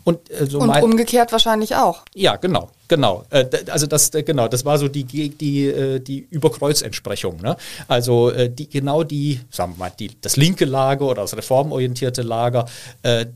[0.04, 2.04] Und, äh, so Und umgekehrt wahrscheinlich auch.
[2.14, 2.70] Ja, genau.
[2.92, 7.38] Genau, äh, also das, äh, genau, das war so die, die, äh, die Überkreuzentsprechung.
[7.42, 7.56] Ne?
[7.88, 12.66] Also die, genau die, sagen wir mal, die, das linke Lager oder das reformorientierte Lager,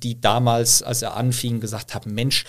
[0.03, 2.45] die damals, als er anfing, gesagt haben, Mensch,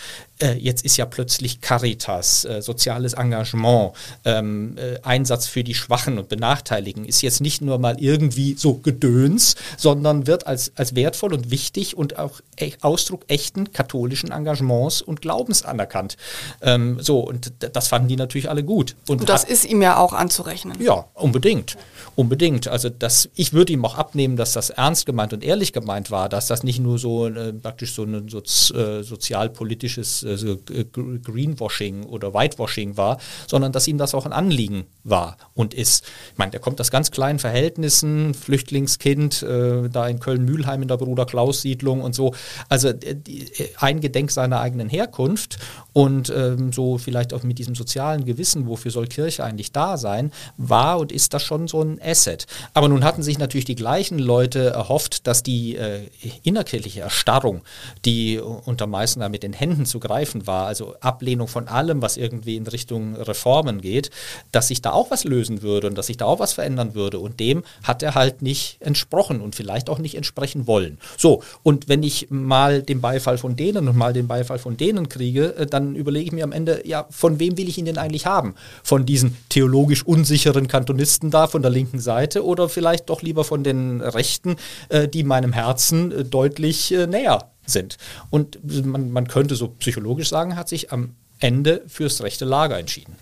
[0.58, 3.92] jetzt ist ja plötzlich Caritas, soziales Engagement,
[4.24, 9.56] ähm, Einsatz für die Schwachen und Benachteiligten ist jetzt nicht nur mal irgendwie so Gedöns,
[9.76, 15.22] sondern wird als, als wertvoll und wichtig und auch e Ausdruck echten katholischen Engagements und
[15.22, 16.16] Glaubens anerkannt.
[16.62, 18.96] Ähm, so, und das fanden die natürlich alle gut.
[19.08, 20.80] Und, und das hat, ist ihm ja auch anzurechnen.
[20.80, 21.76] Ja, unbedingt.
[22.14, 22.68] Unbedingt.
[22.68, 26.28] Also das, ich würde ihm auch abnehmen, dass das ernst gemeint und ehrlich gemeint war,
[26.28, 32.04] dass das nicht nur so äh, praktisch so ein Sozi äh, sozialpolitisches äh, so Greenwashing
[32.04, 36.04] oder Whitewashing war, sondern dass ihm das auch ein Anliegen war und ist.
[36.32, 40.96] Ich meine, der kommt aus ganz kleinen Verhältnissen, Flüchtlingskind, äh, da in Köln-Mühlheim in der
[40.96, 42.34] Bruder Klaus-Siedlung und so.
[42.68, 45.58] Also äh, äh, ein Gedenk seiner eigenen Herkunft
[45.96, 50.30] und ähm, so vielleicht auch mit diesem sozialen Gewissen, wofür soll Kirche eigentlich da sein,
[50.58, 52.46] war und ist das schon so ein Asset.
[52.74, 56.02] Aber nun hatten sich natürlich die gleichen Leute erhofft, dass die äh,
[56.42, 57.62] innerkirchliche Erstarrung,
[58.04, 62.56] die unter Meißner mit den Händen zu greifen war, also Ablehnung von allem, was irgendwie
[62.56, 64.10] in Richtung Reformen geht,
[64.52, 67.20] dass sich da auch was lösen würde und dass sich da auch was verändern würde.
[67.20, 70.98] Und dem hat er halt nicht entsprochen und vielleicht auch nicht entsprechen wollen.
[71.16, 75.08] So, und wenn ich mal den Beifall von denen und mal den Beifall von denen
[75.08, 77.98] kriege, äh, dann überlege ich mir am Ende, ja, von wem will ich ihn denn
[77.98, 78.54] eigentlich haben?
[78.82, 83.64] Von diesen theologisch unsicheren Kantonisten da von der linken Seite oder vielleicht doch lieber von
[83.64, 84.56] den Rechten,
[84.88, 87.96] äh, die meinem Herzen äh, deutlich äh, näher sind?
[88.30, 93.16] Und man, man könnte so psychologisch sagen, hat sich am Ende fürs rechte Lager entschieden.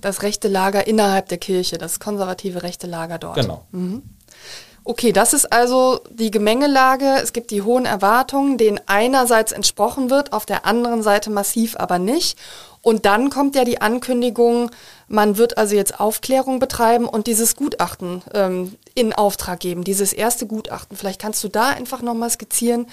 [0.00, 3.36] Das rechte Lager innerhalb der Kirche, das konservative rechte Lager dort.
[3.36, 3.66] Genau.
[3.70, 4.02] Mhm.
[4.88, 7.16] Okay, das ist also die Gemengelage.
[7.20, 11.98] Es gibt die hohen Erwartungen, denen einerseits entsprochen wird, auf der anderen Seite massiv aber
[11.98, 12.38] nicht.
[12.82, 14.70] Und dann kommt ja die Ankündigung,
[15.08, 20.46] man wird also jetzt Aufklärung betreiben und dieses Gutachten ähm, in Auftrag geben, dieses erste
[20.46, 20.96] Gutachten.
[20.96, 22.86] Vielleicht kannst du da einfach nochmal skizzieren,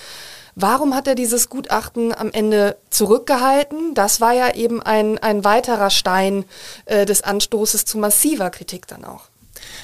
[0.55, 3.93] warum hat er dieses Gutachten am Ende zurückgehalten?
[3.93, 6.45] Das war ja eben ein, ein weiterer Stein
[6.85, 9.25] äh, des Anstoßes zu massiver Kritik dann auch.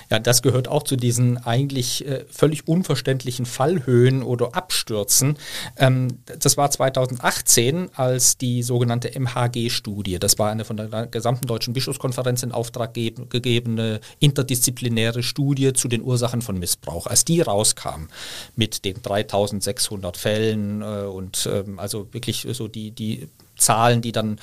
[0.10, 5.38] Ja, das gehört auch zu diesen eigentlich äh, völlig unverständlichen Fallhöhen oder Abstürzen.
[5.78, 11.74] Ähm, das war 2018, als die sogenannte MHG-Studie, das war eine von der gesamten Deutschen
[11.74, 17.08] Bischofskonferenz in Auftrag ge gegebene interdisziplinäre Studie zu den Ursachen von Missbrauch.
[17.08, 18.08] Als die rauskam
[18.56, 24.40] mit den 3600 Fällen äh, und ähm, also wirklich so die, die Zahlen, die dann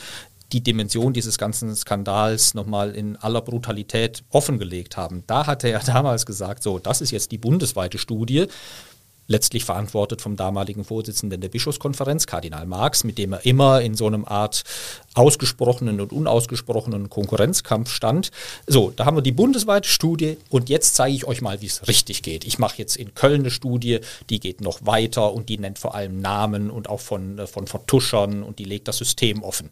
[0.52, 5.24] die Dimension dieses ganzen Skandals nochmal in aller Brutalität offengelegt haben.
[5.26, 8.46] Da hatte er damals gesagt, so, das ist jetzt die bundesweite Studie
[9.28, 14.06] letztlich verantwortet vom damaligen Vorsitzenden der Bischofskonferenz, Kardinal Marx, mit dem er immer in so
[14.06, 14.62] einem Art
[15.16, 18.31] ausgesprochenen und unausgesprochenen Konkurrenzkampf stand.
[18.66, 21.88] So, da haben wir die bundesweite Studie und jetzt zeige ich euch mal, wie es
[21.88, 22.44] richtig geht.
[22.44, 25.94] Ich mache jetzt in Köln eine Studie, die geht noch weiter und die nennt vor
[25.94, 29.70] allem Namen und auch von, äh, von Vertuschern und die legt das System offen.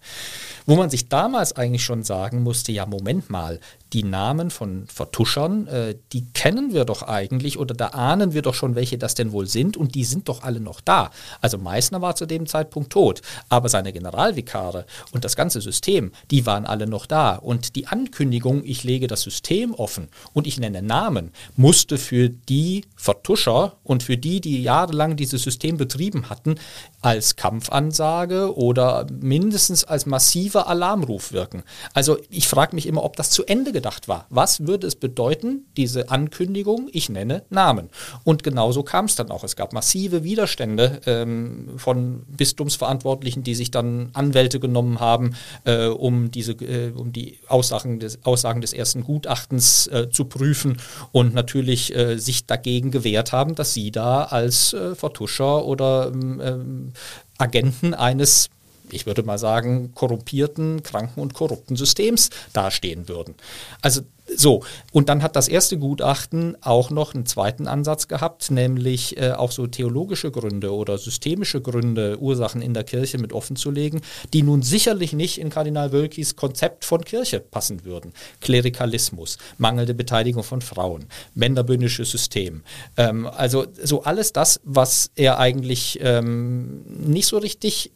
[0.67, 3.61] Wo man sich damals eigentlich schon sagen musste, ja, Moment mal,
[3.95, 8.55] die Namen von Vertuschern, äh, die kennen wir doch eigentlich oder da ahnen wir doch
[8.55, 11.11] schon, welche das denn wohl sind und die sind doch alle noch da.
[11.41, 16.47] Also Meißner war zu dem Zeitpunkt tot, aber seine Generalvikare und das ganze System, die
[16.47, 20.83] waren alle noch da und die Ankündigung, ich lege das System offen und ich nenne
[20.83, 26.57] Namen, musste für die Vertuscher und für die, die jahrelang dieses System betrieben hatten,
[27.03, 31.63] als Kampfansage oder mindestens als massiver Alarmruf wirken.
[31.93, 34.27] Also ich frage mich immer, ob das zu Ende gedacht war.
[34.31, 37.91] Was würde es bedeuten, diese Ankündigung, ich nenne Namen?
[38.25, 39.45] Und genauso kam es dann auch.
[39.45, 45.24] Es gab massive Widerstände ähm, von Bistumsverantwortlichen, die sich dann Anwälte genommen haben,
[45.65, 50.79] äh, um, diese, äh, um die Aussagen des, Aussagen des ersten Gutachtens äh, zu prüfen
[51.13, 56.41] und natürlich äh, sich dagegen gewehrt haben, dass sie da als äh, Vertuscher oder ähm,
[56.43, 56.93] ähm
[57.37, 58.49] Agenten eines
[58.91, 63.35] ich würde mal sagen, korrumpierten, kranken und korrupten Systems dastehen würden.
[63.81, 64.03] Also
[64.37, 69.33] so, und dann hat das erste Gutachten auch noch einen zweiten Ansatz gehabt, nämlich äh,
[69.33, 74.01] auch so theologische Gründe oder systemische Gründe, Ursachen in der Kirche mit offenzulegen,
[74.33, 78.13] die nun sicherlich nicht in Kardinal Wölkis Konzept von Kirche passen würden.
[78.41, 82.63] Klerikalismus, mangelnde Beteiligung von Frauen, männerbündisches System.
[82.97, 87.93] Ähm, also so alles das, was er eigentlich ähm, nicht so richtig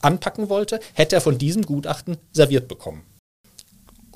[0.00, 3.02] anpacken wollte, hätte er von diesem Gutachten serviert bekommen.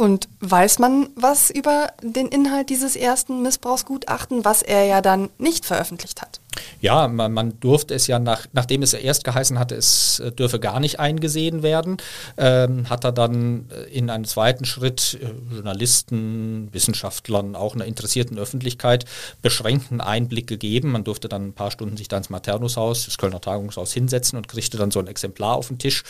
[0.01, 5.67] Und weiß man was über den Inhalt dieses ersten Missbrauchsgutachten, was er ja dann nicht
[5.67, 6.41] veröffentlicht hat?
[6.81, 10.59] Ja, man, man, durfte es ja, nach, nachdem es erst geheißen hatte, es äh, dürfe
[10.59, 11.99] gar nicht eingesehen werden,
[12.39, 18.39] ähm, hat er dann äh, in einem zweiten Schritt äh, Journalisten, Wissenschaftlern, auch einer interessierten
[18.39, 19.05] Öffentlichkeit
[19.43, 20.93] beschränkten Einblick gegeben.
[20.93, 24.49] Man durfte dann ein paar Stunden sich da ins Maternushaus, das Kölner Tagungshaus hinsetzen und
[24.49, 26.03] kriegte dann so ein Exemplar auf den Tisch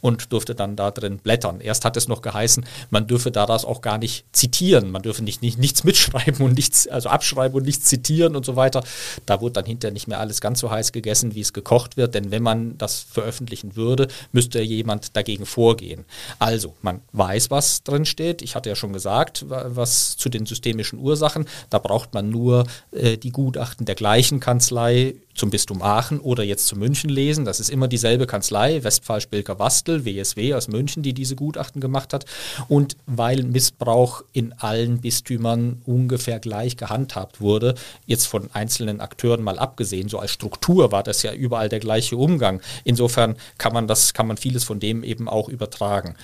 [0.00, 1.60] und durfte dann da drin blättern.
[1.60, 5.42] Erst hat es noch geheißen, man dürfe daraus auch gar nicht zitieren, man dürfe nicht,
[5.42, 8.84] nicht, nichts mitschreiben und nichts, also abschreiben und nichts zitieren und so weiter.
[9.26, 12.14] Da wurde dann hinterher nicht mehr alles ganz so heiß gegessen, wie es gekocht wird,
[12.14, 16.04] denn wenn man das veröffentlichen würde, müsste jemand dagegen vorgehen.
[16.38, 18.42] Also, man weiß, was drin steht.
[18.42, 21.46] Ich hatte ja schon gesagt, was zu den systemischen Ursachen.
[21.70, 26.66] Da braucht man nur äh, die Gutachten der gleichen Kanzlei zum Bistum Aachen oder jetzt
[26.66, 27.44] zu München lesen.
[27.44, 32.12] Das ist immer dieselbe Kanzlei, Westphal Spilker Wastel, WSW aus München, die diese Gutachten gemacht
[32.12, 32.26] hat.
[32.68, 37.74] Und weil Missbrauch in allen Bistümern ungefähr gleich gehandhabt wurde,
[38.06, 42.16] jetzt von einzelnen Akteuren mal abgesehen, so als Struktur war das ja überall der gleiche
[42.16, 42.60] Umgang.
[42.84, 46.16] Insofern kann man das, kann man vieles von dem eben auch übertragen.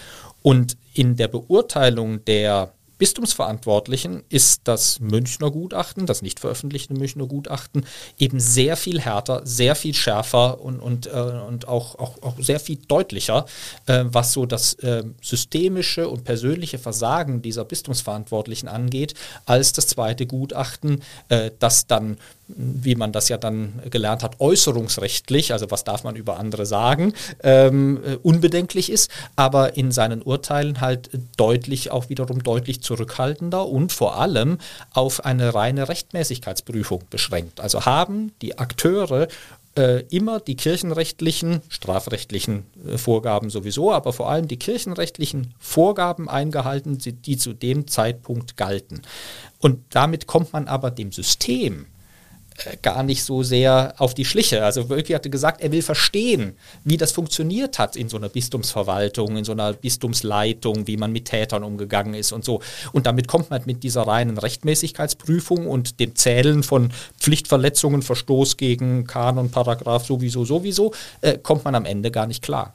[0.43, 2.73] Und in der Beurteilung der
[3.05, 7.85] Bistumsverantwortlichen ist das Münchner Gutachten, das nicht veröffentlichte Münchner Gutachten,
[8.19, 12.59] eben sehr viel härter, sehr viel schärfer und, und, äh, und auch, auch, auch sehr
[12.61, 13.45] viel deutlicher,
[13.85, 19.13] äh, was so das äh, systemische und persönliche Versagen dieser Bistumsverantwortlichen angeht,
[19.45, 22.17] als das zweite Gutachten, äh, das dann
[22.49, 27.15] wie man das ja dann gelernt hat, äußerungsrechtlich, also was darf man über andere sagen,
[27.43, 33.93] ähm, äh, unbedenklich ist, aber in seinen Urteilen halt deutlich, auch wiederum deutlich zurückhaltender und
[33.93, 34.59] vor allem
[34.93, 37.61] auf eine reine Rechtmäßigkeitsprüfung beschränkt.
[37.61, 39.29] Also haben die Akteure
[39.77, 46.99] äh, immer die kirchenrechtlichen, strafrechtlichen äh, Vorgaben sowieso, aber vor allem die kirchenrechtlichen Vorgaben eingehalten,
[46.99, 49.03] die, zu dem Zeitpunkt galten.
[49.59, 51.87] Und damit kommt man aber dem System,
[52.83, 54.65] gar nicht so sehr auf die Schliche.
[54.65, 59.37] Also wirklich hatte gesagt, er will verstehen, wie das funktioniert hat in so einer Bistumsverwaltung,
[59.37, 62.61] in so einer Bistumsleitung, wie man mit Tätern umgegangen ist und so.
[62.93, 69.07] Und damit kommt man mit dieser reinen Rechtmäßigkeitsprüfung und dem Zählen von Pflichtverletzungen, Verstoß gegen
[69.07, 72.75] Kanon, Paragraph sowieso, sowieso, äh, kommt man am Ende gar nicht klar.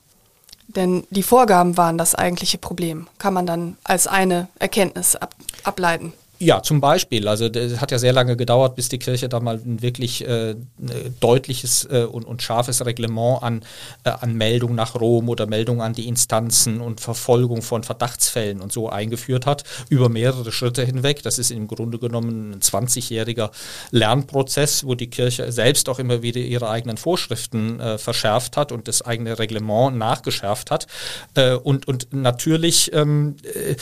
[0.68, 6.14] Denn die Vorgaben waren das eigentliche Problem, kann man dann als eine Erkenntnis ab ableiten.
[6.42, 7.28] Ja, zum Beispiel.
[7.28, 10.56] Also es hat ja sehr lange gedauert, bis die Kirche da mal ein wirklich äh,
[11.20, 13.62] deutliches äh, und, und, scharfes Reglement an,
[14.06, 18.72] äh, an Meldung nach Rom oder Meldung an die Instanzen und Verfolgung von Verdachtsfällen und
[18.72, 21.24] so eingeführt hat, über mehrere Schritte hinweg.
[21.24, 23.52] Das ist im Grunde genommen ein 20-jähriger
[23.92, 28.88] Lernprozess, wo die Kirche selbst auch immer wieder ihre eigenen Vorschriften äh, verschärft hat und
[28.88, 30.88] das eigene Reglement nachgeschärft hat.
[31.34, 33.76] Äh, und, und natürlich ähm, äh,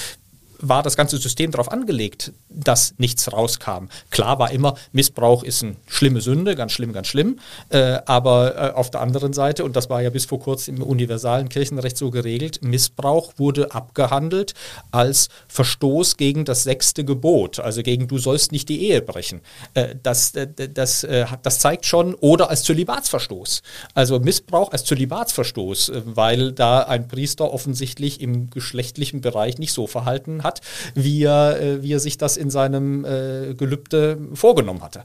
[0.60, 3.88] war das ganze System darauf angelegt, dass nichts rauskam.
[4.10, 7.40] Klar war immer, Missbrauch ist eine schlimme Sünde, ganz schlimm, ganz schlimm.
[7.70, 10.84] Äh, aber äh, auf der anderen Seite, und das war ja bis vor kurzem im
[10.84, 14.54] universalen Kirchenrecht so geregelt, Missbrauch wurde abgehandelt
[14.92, 19.42] als Verstoß gegen das sechste Gebot, also gegen du sollst nicht die Ehe brechen.
[19.74, 23.62] Äh, das, äh, das, äh, das zeigt schon, oder als Zölibatsverstoß.
[23.94, 29.88] Also Missbrauch als Zölibatsverstoß, äh, weil da ein Priester offensichtlich im geschlechtlichen Bereich nicht so
[29.88, 30.62] verhalten hat hat,
[30.96, 35.04] wie er, äh, wie er sich das in seinem äh, Gelübde vorgenommen hatte.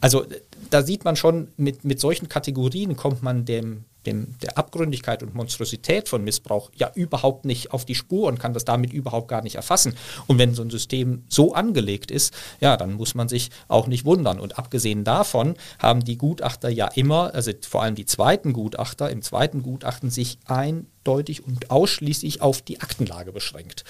[0.00, 0.24] Also
[0.70, 5.34] da sieht man schon, mit, mit solchen Kategorien kommt man dem, dem, der Abgründigkeit und
[5.34, 9.42] Monstrosität von Missbrauch ja überhaupt nicht auf die Spur und kann das damit überhaupt gar
[9.42, 9.96] nicht erfassen.
[10.26, 14.04] Und wenn so ein System so angelegt ist, ja, dann muss man sich auch nicht
[14.04, 14.40] wundern.
[14.40, 19.22] Und abgesehen davon haben die Gutachter ja immer, also vor allem die zweiten Gutachter, im
[19.22, 23.84] zweiten Gutachten sich eindeutig und ausschließlich auf die Aktenlage beschränkt.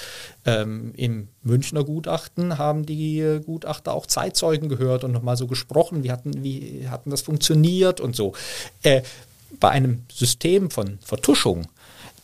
[0.45, 6.11] Ähm, Im Münchner Gutachten haben die Gutachter auch Zeitzeugen gehört und nochmal so gesprochen, wie
[6.11, 8.33] hatten, wie hatten das funktioniert und so.
[8.83, 9.03] Äh,
[9.61, 11.67] bei einem System von Vertuschung,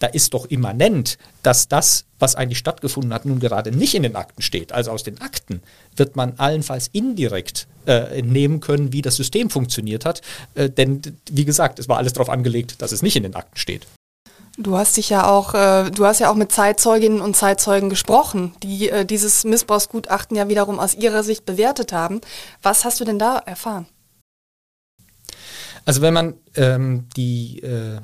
[0.01, 4.17] da ist doch immanent, dass das, was eigentlich stattgefunden hat, nun gerade nicht in den
[4.17, 4.73] Akten steht.
[4.73, 5.63] Also aus den Akten
[5.95, 10.23] wird man allenfalls indirekt äh, entnehmen können, wie das System funktioniert hat.
[10.55, 13.59] Äh, denn, wie gesagt, es war alles darauf angelegt, dass es nicht in den Akten
[13.59, 13.87] steht.
[14.57, 18.55] Du hast dich ja auch, äh, du hast ja auch mit Zeitzeuginnen und Zeitzeugen gesprochen,
[18.63, 22.21] die äh, dieses Missbrauchsgutachten ja wiederum aus ihrer Sicht bewertet haben.
[22.63, 23.87] Was hast du denn da erfahren?
[25.85, 28.01] Also wenn man ähm, die äh,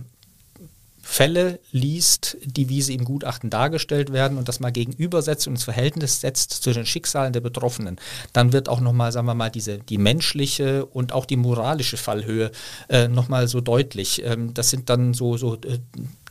[1.02, 5.62] Fälle liest, die wie sie im Gutachten dargestellt werden und das mal gegenübersetzt und ins
[5.64, 7.96] Verhältnis setzt zu den Schicksalen der Betroffenen,
[8.32, 12.50] dann wird auch nochmal, sagen wir mal, diese, die menschliche und auch die moralische Fallhöhe
[12.88, 14.24] äh, nochmal so deutlich.
[14.24, 15.78] Ähm, das sind dann so, so äh,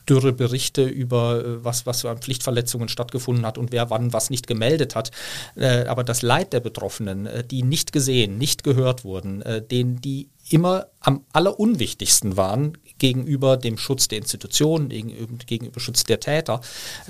[0.08, 4.46] dürre Berichte über äh, was, was an Pflichtverletzungen stattgefunden hat und wer wann was nicht
[4.46, 5.10] gemeldet hat.
[5.56, 10.28] Äh, aber das Leid der Betroffenen, äh, die nicht gesehen, nicht gehört wurden, denen die
[10.48, 16.60] immer am allerunwichtigsten waren gegenüber dem Schutz der Institutionen, gegenüber, gegenüber Schutz der Täter.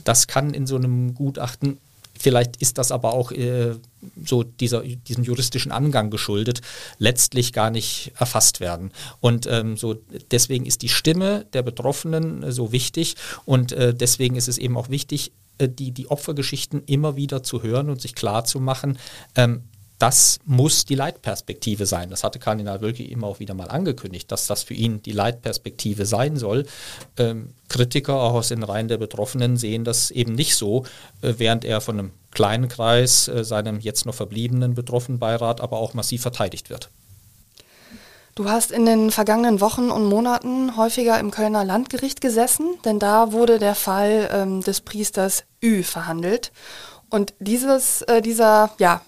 [0.04, 1.78] Das kann in so einem Gutachten
[2.18, 3.74] Vielleicht ist das aber auch äh,
[4.24, 6.60] so dieser, diesem juristischen Angang geschuldet,
[6.98, 8.90] letztlich gar nicht erfasst werden.
[9.20, 9.96] Und ähm, so
[10.30, 14.76] deswegen ist die Stimme der Betroffenen äh, so wichtig und äh, deswegen ist es eben
[14.76, 18.98] auch wichtig, äh, die, die Opfergeschichten immer wieder zu hören und sich klar zu machen,
[19.34, 19.62] ähm,
[19.98, 22.10] das muss die Leitperspektive sein.
[22.10, 26.04] Das hatte Kardinal Wölke immer auch wieder mal angekündigt, dass das für ihn die Leitperspektive
[26.04, 26.66] sein soll.
[27.16, 30.84] Ähm, Kritiker auch aus den Reihen der Betroffenen sehen das eben nicht so,
[31.22, 35.94] äh, während er von einem kleinen Kreis, äh, seinem jetzt noch verbliebenen Betroffenenbeirat, aber auch
[35.94, 36.90] massiv verteidigt wird.
[38.34, 43.32] Du hast in den vergangenen Wochen und Monaten häufiger im Kölner Landgericht gesessen, denn da
[43.32, 46.52] wurde der Fall ähm, des Priesters Ü verhandelt.
[47.08, 49.00] Und dieses, äh, dieser ja,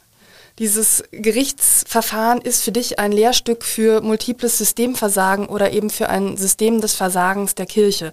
[0.59, 6.81] dieses Gerichtsverfahren ist für dich ein Lehrstück für multiples Systemversagen oder eben für ein System
[6.81, 8.13] des Versagens der Kirche.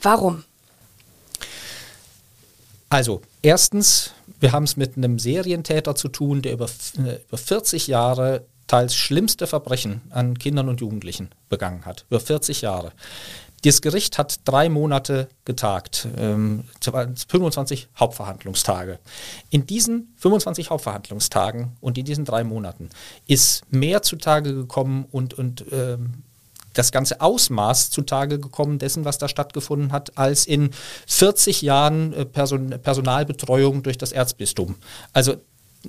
[0.00, 0.44] Warum?
[2.90, 6.66] Also, erstens, wir haben es mit einem Serientäter zu tun, der über,
[6.98, 12.04] äh, über 40 Jahre teils schlimmste Verbrechen an Kindern und Jugendlichen begangen hat.
[12.08, 12.92] Über 40 Jahre.
[13.62, 18.98] Das Gericht hat drei Monate getagt, ähm, 25 Hauptverhandlungstage.
[19.50, 22.88] In diesen 25 Hauptverhandlungstagen und in diesen drei Monaten
[23.26, 26.22] ist mehr zutage gekommen und, und ähm,
[26.72, 30.70] das ganze Ausmaß zutage gekommen dessen, was da stattgefunden hat, als in
[31.06, 34.76] 40 Jahren äh, Person Personalbetreuung durch das Erzbistum.
[35.12, 35.36] Also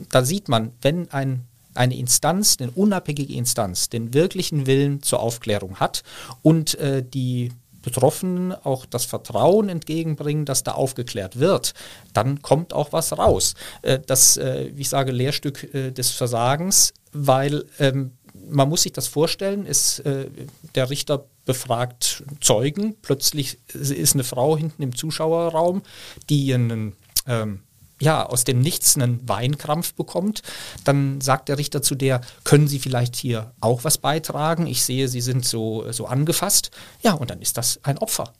[0.09, 5.77] da sieht man, wenn ein eine Instanz, eine unabhängige Instanz, den wirklichen Willen zur Aufklärung
[5.77, 6.03] hat
[6.41, 11.73] und äh, die Betroffenen auch das Vertrauen entgegenbringen, dass da aufgeklärt wird,
[12.13, 13.55] dann kommt auch was raus.
[13.81, 18.11] Äh, das, äh, wie ich sage, Lehrstück äh, des Versagens, weil ähm,
[18.49, 24.81] man muss sich das vorstellen, ist, der Richter befragt Zeugen, plötzlich ist eine Frau hinten
[24.81, 25.83] im Zuschauerraum,
[26.29, 26.93] die einen
[27.27, 27.61] ähm,
[28.01, 30.41] ja, aus dem Nichts einen Weinkrampf bekommt,
[30.83, 34.67] dann sagt der Richter zu der, können Sie vielleicht hier auch was beitragen?
[34.67, 36.71] Ich sehe, Sie sind so, so angefasst.
[37.01, 38.33] Ja, und dann ist das ein Opfer.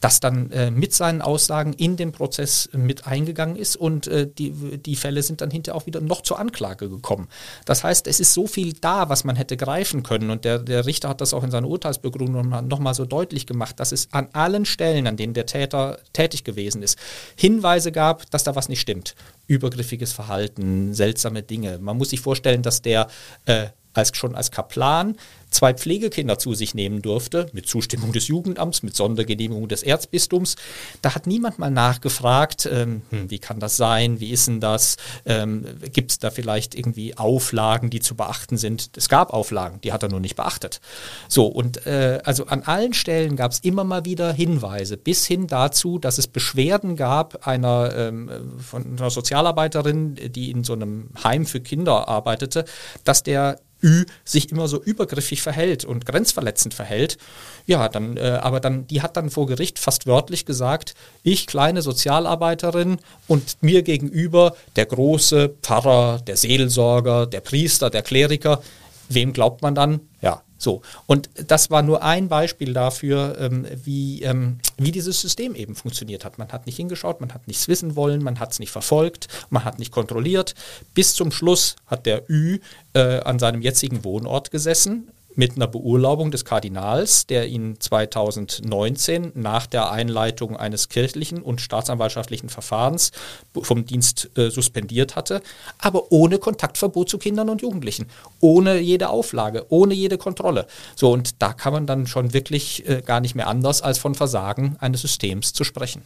[0.00, 4.78] Das dann äh, mit seinen Aussagen in den Prozess mit eingegangen ist und äh, die,
[4.78, 7.28] die Fälle sind dann hinterher auch wieder noch zur Anklage gekommen.
[7.66, 10.86] Das heißt, es ist so viel da, was man hätte greifen können und der, der
[10.86, 14.64] Richter hat das auch in seiner Urteilsbegründung nochmal so deutlich gemacht, dass es an allen
[14.64, 16.98] Stellen, an denen der Täter tätig gewesen ist,
[17.36, 19.14] Hinweise gab, dass da was nicht stimmt.
[19.46, 21.78] Übergriffiges Verhalten, seltsame Dinge.
[21.78, 23.08] Man muss sich vorstellen, dass der
[23.44, 25.16] äh, als schon als Kaplan
[25.50, 30.56] zwei Pflegekinder zu sich nehmen durfte, mit Zustimmung des Jugendamts, mit Sondergenehmigung des Erzbistums.
[31.02, 34.96] Da hat niemand mal nachgefragt, ähm, hm, wie kann das sein, wie ist denn das,
[35.26, 38.90] ähm, gibt es da vielleicht irgendwie Auflagen, die zu beachten sind.
[38.96, 40.80] Es gab Auflagen, die hat er nur nicht beachtet.
[41.28, 45.46] So, und äh, also an allen Stellen gab es immer mal wieder Hinweise, bis hin
[45.46, 51.46] dazu, dass es Beschwerden gab einer, ähm, von einer Sozialarbeiterin, die in so einem Heim
[51.46, 52.64] für Kinder arbeitete,
[53.04, 57.18] dass der Ü sich immer so übergriffig verhält und grenzverletzend verhält,
[57.66, 61.82] ja, dann, äh, aber dann, die hat dann vor Gericht fast wörtlich gesagt, ich kleine
[61.82, 68.62] Sozialarbeiterin und mir gegenüber der große Pfarrer, der Seelsorger, der Priester, der Kleriker,
[69.08, 70.00] wem glaubt man dann?
[70.20, 75.54] Ja, so, und das war nur ein Beispiel dafür, ähm, wie, ähm, wie dieses System
[75.54, 76.36] eben funktioniert hat.
[76.36, 79.64] Man hat nicht hingeschaut, man hat nichts wissen wollen, man hat es nicht verfolgt, man
[79.64, 80.54] hat nicht kontrolliert.
[80.92, 82.58] Bis zum Schluss hat der Ü
[82.92, 89.66] äh, an seinem jetzigen Wohnort gesessen, mit einer Beurlaubung des Kardinals, der ihn 2019 nach
[89.66, 93.12] der Einleitung eines kirchlichen und staatsanwaltschaftlichen Verfahrens
[93.60, 95.42] vom Dienst äh, suspendiert hatte,
[95.78, 98.06] aber ohne Kontaktverbot zu Kindern und Jugendlichen,
[98.40, 100.66] ohne jede Auflage, ohne jede Kontrolle.
[100.96, 104.14] So, und da kann man dann schon wirklich äh, gar nicht mehr anders als von
[104.14, 106.02] Versagen eines Systems zu sprechen.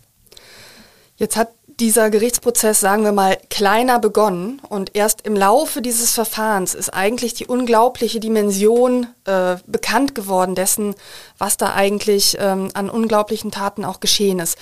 [1.16, 1.50] Jetzt hat
[1.80, 7.34] dieser Gerichtsprozess, sagen wir mal, kleiner begonnen und erst im Laufe dieses Verfahrens ist eigentlich
[7.34, 10.94] die unglaubliche Dimension äh, bekannt geworden dessen,
[11.38, 14.56] was da eigentlich ähm, an unglaublichen Taten auch geschehen ist.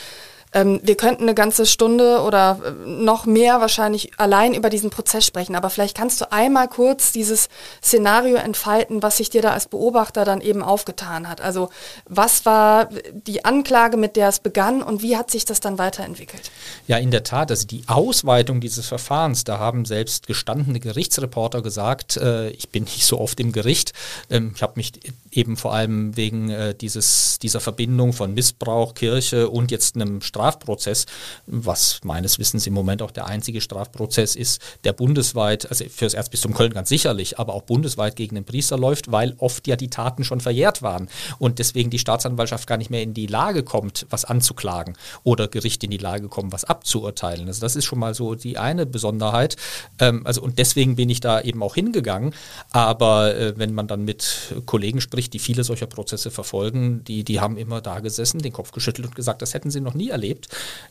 [0.52, 5.26] Ähm, wir könnten eine ganze Stunde oder äh, noch mehr wahrscheinlich allein über diesen Prozess
[5.26, 7.48] sprechen, aber vielleicht kannst du einmal kurz dieses
[7.82, 11.40] Szenario entfalten, was sich dir da als Beobachter dann eben aufgetan hat.
[11.40, 11.70] Also
[12.06, 16.50] was war die Anklage, mit der es begann und wie hat sich das dann weiterentwickelt?
[16.86, 22.16] Ja, in der Tat, also die Ausweitung dieses Verfahrens, da haben selbst gestandene Gerichtsreporter gesagt,
[22.16, 23.92] äh, ich bin nicht so oft im Gericht,
[24.30, 24.92] ähm, ich habe mich
[25.32, 31.06] eben vor allem wegen äh, dieses, dieser Verbindung von Missbrauch, Kirche und jetzt einem Strafprozess,
[31.46, 36.14] was meines Wissens im Moment auch der einzige Strafprozess ist, der bundesweit, also für das
[36.14, 39.88] Erzbistum Köln ganz sicherlich, aber auch bundesweit gegen den Priester läuft, weil oft ja die
[39.88, 41.08] Taten schon verjährt waren
[41.38, 45.82] und deswegen die Staatsanwaltschaft gar nicht mehr in die Lage kommt, was anzuklagen oder Gericht
[45.84, 47.46] in die Lage kommen, was abzuurteilen.
[47.46, 49.56] Also das ist schon mal so die eine Besonderheit.
[49.98, 52.34] Ähm, also und deswegen bin ich da eben auch hingegangen.
[52.70, 57.22] Aber äh, wenn man dann mit Kollegen spricht, Gericht, die viele solcher Prozesse verfolgen, die,
[57.22, 60.08] die haben immer da gesessen, den Kopf geschüttelt und gesagt, das hätten sie noch nie
[60.08, 60.48] erlebt,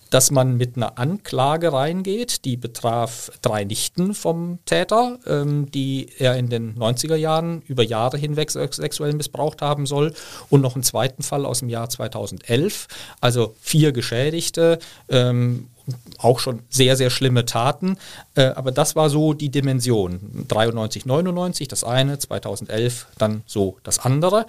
[0.09, 6.37] dass man mit einer Anklage reingeht, die betraf drei Nichten vom Täter, ähm, die er
[6.37, 10.13] in den 90er Jahren über Jahre hinweg sexuell missbraucht haben soll
[10.49, 12.87] und noch einen zweiten Fall aus dem Jahr 2011,
[13.19, 14.79] also vier Geschädigte
[15.09, 15.67] ähm,
[16.17, 17.97] auch schon sehr, sehr schlimme Taten.
[18.35, 20.45] Äh, aber das war so die Dimension.
[20.47, 24.45] 93, 99 das eine, 2011 dann so das andere.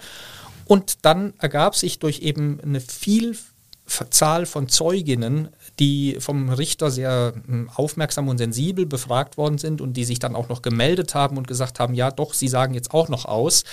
[0.65, 7.69] Und dann ergab sich durch eben eine Vielzahl von Zeuginnen, die vom Richter sehr hm,
[7.73, 11.47] aufmerksam und sensibel befragt worden sind und die sich dann auch noch gemeldet haben und
[11.47, 13.63] gesagt haben, ja doch, sie sagen jetzt auch noch aus,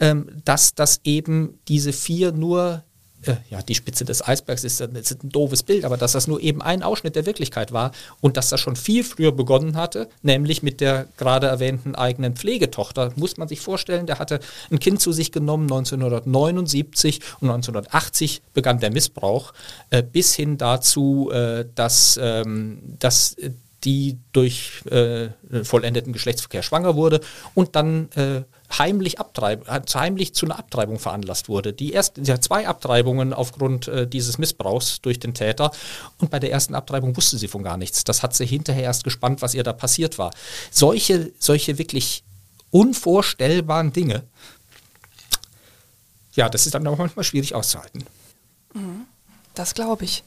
[0.00, 2.82] ähm, dass das eben diese vier nur
[3.26, 6.40] äh, ja, die Spitze des Eisbergs ist, ist, ein doofes Bild, aber dass das nur
[6.40, 10.62] eben ein Ausschnitt der Wirklichkeit war und dass das schon viel früher begonnen hatte, nämlich
[10.62, 15.12] mit der gerade erwähnten eigenen Pflegetochter, muss man sich vorstellen, der hatte ein Kind zu
[15.12, 19.52] sich genommen 1979 und 1980 begann der Missbrauch,
[19.90, 23.36] äh, bis hin dazu, äh, dass, ähm, dass
[23.84, 25.30] die durch äh,
[25.64, 27.20] vollendeten Geschlechtsverkehr schwanger wurde
[27.54, 28.42] und dann äh,
[28.78, 31.72] heimlich, abtreib, heimlich zu einer Abtreibung veranlasst wurde.
[31.72, 35.70] Die ersten, ja, zwei Abtreibungen aufgrund äh, dieses Missbrauchs durch den Täter
[36.18, 38.04] und bei der ersten Abtreibung wusste sie von gar nichts.
[38.04, 40.32] Das hat sie hinterher erst gespannt, was ihr da passiert war.
[40.70, 42.24] Solche, solche wirklich
[42.70, 44.24] unvorstellbaren Dinge,
[46.34, 48.04] ja, das ist dann auch manchmal schwierig auszuhalten.
[48.74, 49.06] Mhm.
[49.54, 50.24] Das glaube ich.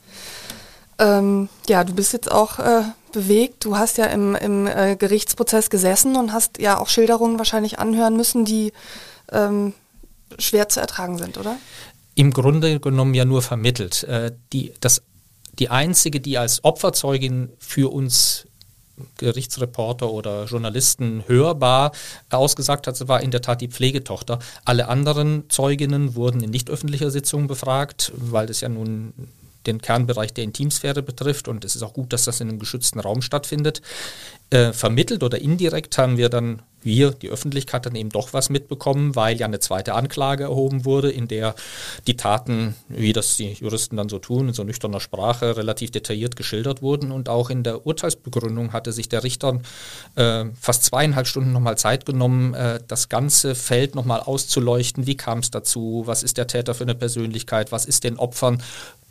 [0.98, 3.66] Ähm, ja, du bist jetzt auch äh, bewegt.
[3.66, 8.16] Du hast ja im, im äh, Gerichtsprozess gesessen und hast ja auch Schilderungen wahrscheinlich anhören
[8.16, 8.72] müssen, die
[9.32, 9.74] ähm,
[10.40, 11.58] schwer zu ertragen sind, oder?
[12.16, 14.04] Im Grunde genommen ja nur vermittelt.
[14.04, 15.02] Äh, die, das,
[15.60, 18.48] die einzige, die als Opferzeugin für uns
[19.18, 21.92] Gerichtsreporter oder Journalisten hörbar
[22.30, 24.40] ausgesagt hat, war in der Tat die Pflegetochter.
[24.64, 29.14] Alle anderen Zeuginnen wurden in nicht öffentlicher Sitzung befragt, weil es ja nun
[29.68, 33.00] den Kernbereich der Intimsphäre betrifft und es ist auch gut, dass das in einem geschützten
[33.00, 33.82] Raum stattfindet.
[34.50, 39.16] Äh, vermittelt oder indirekt haben wir dann wir, die Öffentlichkeit, dann eben doch was mitbekommen,
[39.16, 41.56] weil ja eine zweite Anklage erhoben wurde, in der
[42.08, 46.36] die Taten, wie das die Juristen dann so tun, in so nüchterner Sprache relativ detailliert
[46.36, 47.12] geschildert wurden.
[47.12, 49.60] Und auch in der Urteilsbegründung hatte sich der Richter
[50.16, 55.08] äh, fast zweieinhalb Stunden nochmal Zeit genommen, äh, das ganze Feld nochmal auszuleuchten.
[55.08, 56.04] Wie kam es dazu?
[56.06, 57.72] Was ist der Täter für eine Persönlichkeit?
[57.72, 58.62] Was ist den Opfern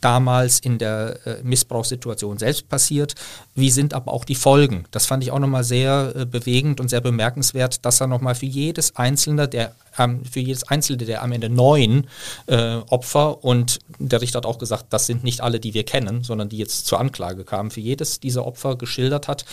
[0.04, 3.14] damals in der äh, Missbrauchssituation selbst passiert,
[3.54, 4.84] wie sind aber auch die Folgen.
[4.90, 8.46] Das fand ich auch nochmal sehr äh, bewegend und sehr bemerkenswert, dass er nochmal für
[8.46, 12.06] jedes einzelne der ähm, für jedes einzelne der am Ende neun
[12.46, 16.24] äh, Opfer und der Richter hat auch gesagt, das sind nicht alle, die wir kennen,
[16.24, 19.44] sondern die jetzt zur Anklage kamen, für jedes dieser Opfer geschildert hat,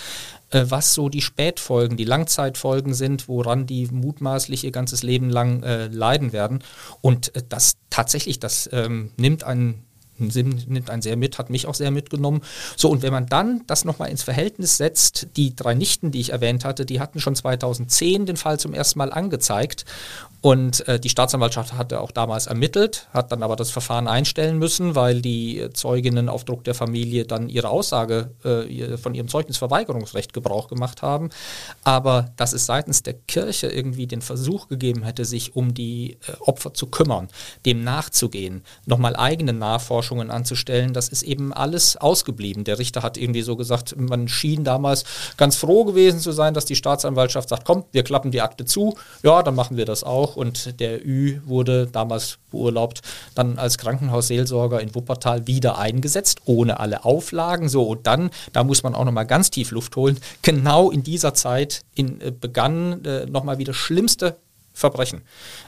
[0.50, 5.64] äh, was so die Spätfolgen, die Langzeitfolgen sind, woran die mutmaßlich ihr ganzes Leben lang
[5.64, 6.64] äh, leiden werden.
[7.02, 9.86] Und äh, das tatsächlich, das ähm, nimmt einen
[10.30, 12.42] nimmt einen sehr mit, hat mich auch sehr mitgenommen.
[12.76, 16.32] So, und wenn man dann das nochmal ins Verhältnis setzt, die drei Nichten, die ich
[16.32, 19.86] erwähnt hatte, die hatten schon 2010 den Fall zum ersten Mal angezeigt
[20.42, 24.96] und äh, die Staatsanwaltschaft hatte auch damals ermittelt, hat dann aber das Verfahren einstellen müssen,
[24.96, 30.68] weil die Zeuginnen auf Druck der Familie dann ihre Aussage äh, von ihrem Zeugnisverweigerungsrecht Gebrauch
[30.68, 31.30] gemacht haben.
[31.84, 36.34] Aber dass es seitens der Kirche irgendwie den Versuch gegeben hätte, sich um die äh,
[36.40, 37.30] Opfer zu kümmern,
[37.68, 42.64] dem nachzugehen, nochmal eigene Nachforschungen anzustellen, das ist eben alles ausgeblieben.
[42.64, 45.04] Der Richter hat irgendwie so gesagt, man schien damals
[45.38, 48.98] ganz froh gewesen zu sein, dass die Staatsanwaltschaft sagt, komm, wir klappen die Akte zu,
[49.22, 53.02] ja, dann machen wir das auch auch und der Ü wurde damals beurlaubt,
[53.36, 57.70] dann als Krankenhausseelsorger in Wuppertal wieder eingesetzt, ohne alle Auflagen.
[57.70, 61.34] So, und dann, da muss man auch nochmal ganz tief Luft holen, genau in dieser
[61.34, 64.38] Zeit in, äh, begann äh, nochmal wieder schlimmste
[64.74, 65.22] Verbrechen.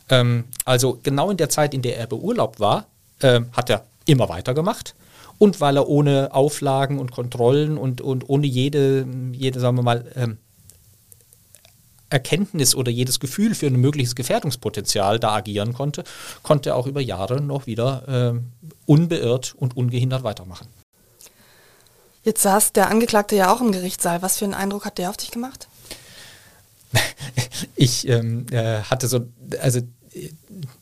[0.09, 2.87] Ähm, also genau in der Zeit, in der er beurlaubt war,
[3.19, 4.95] äh, hat er immer weitergemacht
[5.37, 10.05] und weil er ohne Auflagen und Kontrollen und, und ohne jede, jede, sagen wir mal,
[10.15, 10.37] ähm,
[12.13, 16.03] Erkenntnis oder jedes Gefühl für ein mögliches Gefährdungspotenzial da agieren konnte,
[16.43, 18.39] konnte er auch über Jahre noch wieder äh,
[18.85, 20.67] unbeirrt und ungehindert weitermachen.
[22.23, 24.21] Jetzt saß der Angeklagte ja auch im Gerichtssaal.
[24.21, 25.67] Was für einen Eindruck hat der auf dich gemacht?
[27.75, 29.25] ich ähm, äh, hatte so,
[29.59, 29.81] also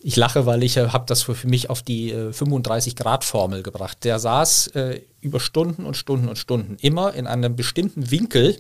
[0.02, 4.04] ich lache, weil ich äh, habe das für, für, mich auf die äh, 35-Grad-Formel gebracht.
[4.04, 8.58] Der saß äh, über Stunden und Stunden und Stunden immer in einem bestimmten Winkel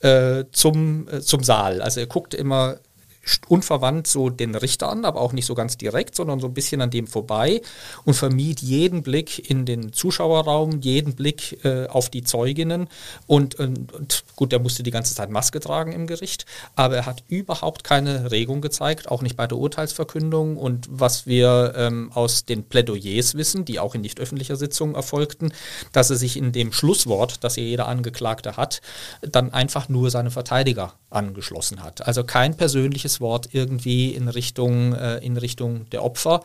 [0.00, 1.82] äh, zum, äh, zum Saal.
[1.82, 2.78] Also er guckt immer
[3.48, 6.80] unverwandt so den Richter an, aber auch nicht so ganz direkt, sondern so ein bisschen
[6.80, 7.62] an dem vorbei
[8.04, 12.88] und vermied jeden Blick in den Zuschauerraum, jeden Blick äh, auf die Zeuginnen
[13.26, 17.06] und, und, und, gut, er musste die ganze Zeit Maske tragen im Gericht, aber er
[17.06, 22.44] hat überhaupt keine Regung gezeigt, auch nicht bei der Urteilsverkündung und was wir ähm, aus
[22.44, 25.52] den Plädoyers wissen, die auch in nicht öffentlicher Sitzung erfolgten,
[25.92, 28.80] dass er sich in dem Schlusswort, das jeder Angeklagte hat,
[29.20, 32.06] dann einfach nur seine Verteidiger angeschlossen hat.
[32.06, 36.42] Also kein persönliches Wort irgendwie in Richtung, äh, in Richtung der Opfer.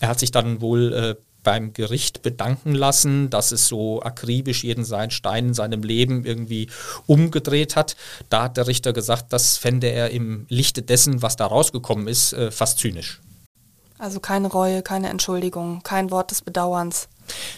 [0.00, 4.84] Er hat sich dann wohl äh, beim Gericht bedanken lassen, dass es so akribisch jeden
[4.84, 6.68] seinen Stein in seinem Leben irgendwie
[7.06, 7.96] umgedreht hat.
[8.28, 12.32] Da hat der Richter gesagt, das fände er im Lichte dessen, was da rausgekommen ist,
[12.32, 13.20] äh, fast zynisch.
[13.98, 17.08] Also keine Reue, keine Entschuldigung, kein Wort des Bedauerns.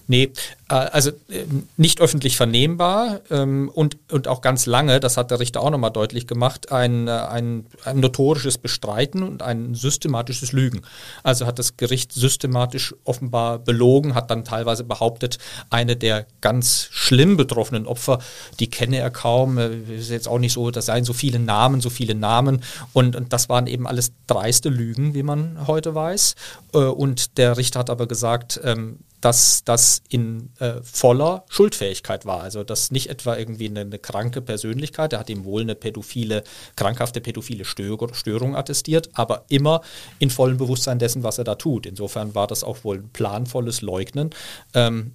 [0.07, 0.33] Nee,
[0.71, 1.45] äh, also äh,
[1.77, 5.91] nicht öffentlich vernehmbar ähm, und, und auch ganz lange, das hat der Richter auch nochmal
[5.91, 10.83] deutlich gemacht, ein, äh, ein, ein notorisches Bestreiten und ein systematisches Lügen.
[11.23, 15.39] Also hat das Gericht systematisch offenbar belogen, hat dann teilweise behauptet,
[15.71, 18.21] eine der ganz schlimm betroffenen Opfer,
[18.61, 21.91] die kenne er kaum, ist jetzt auch nicht so, das seien so viele Namen, so
[21.91, 22.63] viele Namen
[22.93, 26.35] und, und das waren eben alles dreiste Lügen, wie man heute weiß.
[26.73, 32.43] Und der Richter hat aber gesagt, ähm, dass das in äh, voller Schuldfähigkeit war.
[32.43, 36.43] Also dass nicht etwa irgendwie eine, eine, kranke Persönlichkeit, er hat ihm wohl eine pädophile,
[36.77, 39.83] krankhafte pädophile Störung, Störung attestiert, aber immer
[40.19, 41.87] in vollem Bewusstsein dessen, was er da tut.
[41.87, 44.31] Insofern war das auch wohl ein planvolles Leugnen.
[44.75, 45.13] Ähm,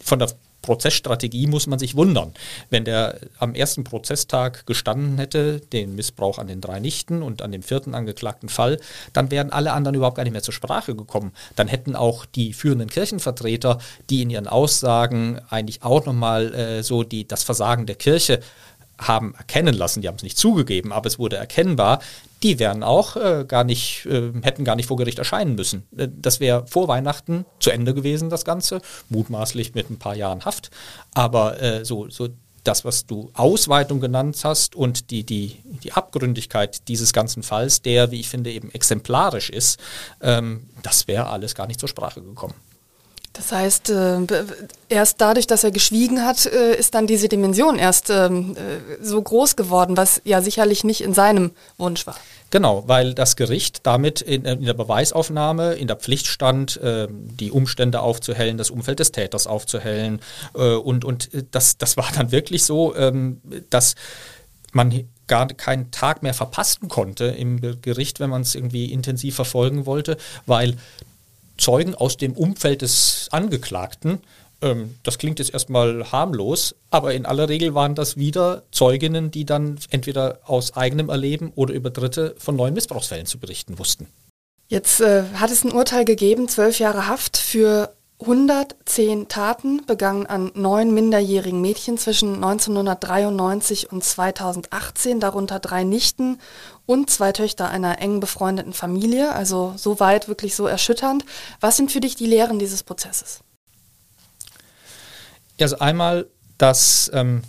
[0.00, 0.28] von der
[0.68, 2.34] Prozessstrategie muss man sich wundern.
[2.68, 7.52] Wenn der am ersten Prozesstag gestanden hätte, den Missbrauch an den drei Nichten und an
[7.52, 8.78] dem vierten angeklagten Fall,
[9.14, 11.32] dann wären alle anderen überhaupt gar nicht mehr zur Sprache gekommen.
[11.56, 13.78] Dann hätten auch die führenden Kirchenvertreter,
[14.10, 18.40] die in ihren Aussagen eigentlich auch nochmal äh, so die, das Versagen der Kirche
[18.98, 22.00] haben erkennen lassen, die haben es nicht zugegeben, aber es wurde erkennbar,
[22.42, 25.86] die wären auch äh, gar nicht, äh, hätten gar nicht vor Gericht erscheinen müssen.
[25.96, 30.44] Äh, das wäre vor Weihnachten zu Ende gewesen, das Ganze, mutmaßlich mit ein paar Jahren
[30.44, 30.70] Haft.
[31.14, 32.28] Aber äh, so, so
[32.64, 38.10] das, was du Ausweitung genannt hast und die, die, die Abgründigkeit dieses ganzen Falls, der,
[38.10, 39.80] wie ich finde, eben exemplarisch ist,
[40.20, 42.54] ähm, das wäre alles gar nicht zur Sprache gekommen.
[43.38, 44.18] Das heißt, äh,
[44.88, 49.22] erst dadurch, dass er geschwiegen hat, äh, ist dann diese Dimension erst ähm, äh, so
[49.22, 52.16] groß geworden, was ja sicherlich nicht in seinem Wunsch war.
[52.50, 58.00] Genau, weil das Gericht damit in, in der Beweisaufnahme in der Pflicht stand, die Umstände
[58.00, 60.20] aufzuhellen, das Umfeld des Täters aufzuhellen.
[60.54, 63.96] Und und das, das war dann wirklich so, ähm, dass
[64.72, 69.84] man gar keinen Tag mehr verpassen konnte im Gericht, wenn man es irgendwie intensiv verfolgen
[69.84, 70.16] wollte,
[70.46, 70.76] weil
[71.58, 74.20] Zeugen aus dem Umfeld des Angeklagten.
[74.62, 79.44] Ähm, das klingt jetzt erstmal harmlos, aber in aller Regel waren das wieder Zeuginnen, die
[79.44, 84.06] dann entweder aus eigenem Erleben oder über Dritte von neuen Missbrauchsfällen zu berichten wussten.
[84.68, 90.50] Jetzt äh, hat es ein Urteil gegeben, zwölf Jahre Haft für 110 Taten begangen an
[90.54, 96.38] neun minderjährigen Mädchen zwischen 1993 und 2018, darunter drei Nichten
[96.88, 101.22] und zwei Töchter einer eng befreundeten Familie, also soweit wirklich so erschütternd.
[101.60, 103.40] Was sind für dich die Lehren dieses Prozesses?
[105.60, 106.26] Also einmal,
[106.56, 107.42] dass ähm,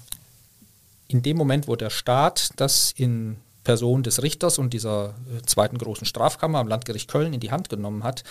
[1.07, 5.77] in dem Moment, wo der Staat das in Person des Richters und dieser äh, zweiten
[5.77, 8.25] großen Strafkammer am Landgericht Köln in die Hand genommen hat,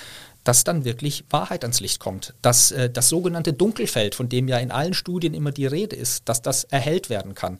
[0.48, 2.32] dass dann wirklich Wahrheit ans Licht kommt.
[2.40, 6.26] Dass äh, das sogenannte Dunkelfeld, von dem ja in allen Studien immer die Rede ist,
[6.26, 7.58] dass das erhellt werden kann.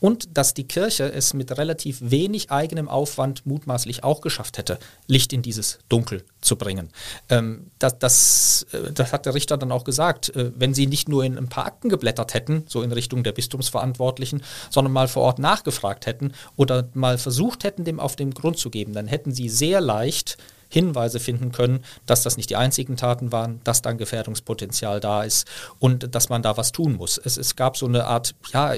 [0.00, 5.34] Und dass die Kirche es mit relativ wenig eigenem Aufwand mutmaßlich auch geschafft hätte, Licht
[5.34, 6.88] in dieses Dunkel zu bringen.
[7.28, 10.34] Ähm, das, das, äh, das, hat der Richter dann auch gesagt.
[10.34, 13.32] Äh, wenn sie nicht nur in ein paar Akten geblättert hätten, so in Richtung der
[13.32, 18.56] Bistumsverantwortlichen, sondern mal vor Ort nachgefragt hätten oder mal versucht hätten, dem auf den Grund
[18.56, 20.38] zu geben, dann hätten sie sehr leicht
[20.70, 25.46] Hinweise finden können, dass das nicht die einzigen Taten waren, dass dann Gefährdungspotenzial da ist
[25.78, 27.20] und dass man da was tun muss.
[27.22, 28.72] Es, es gab so eine Art, ja,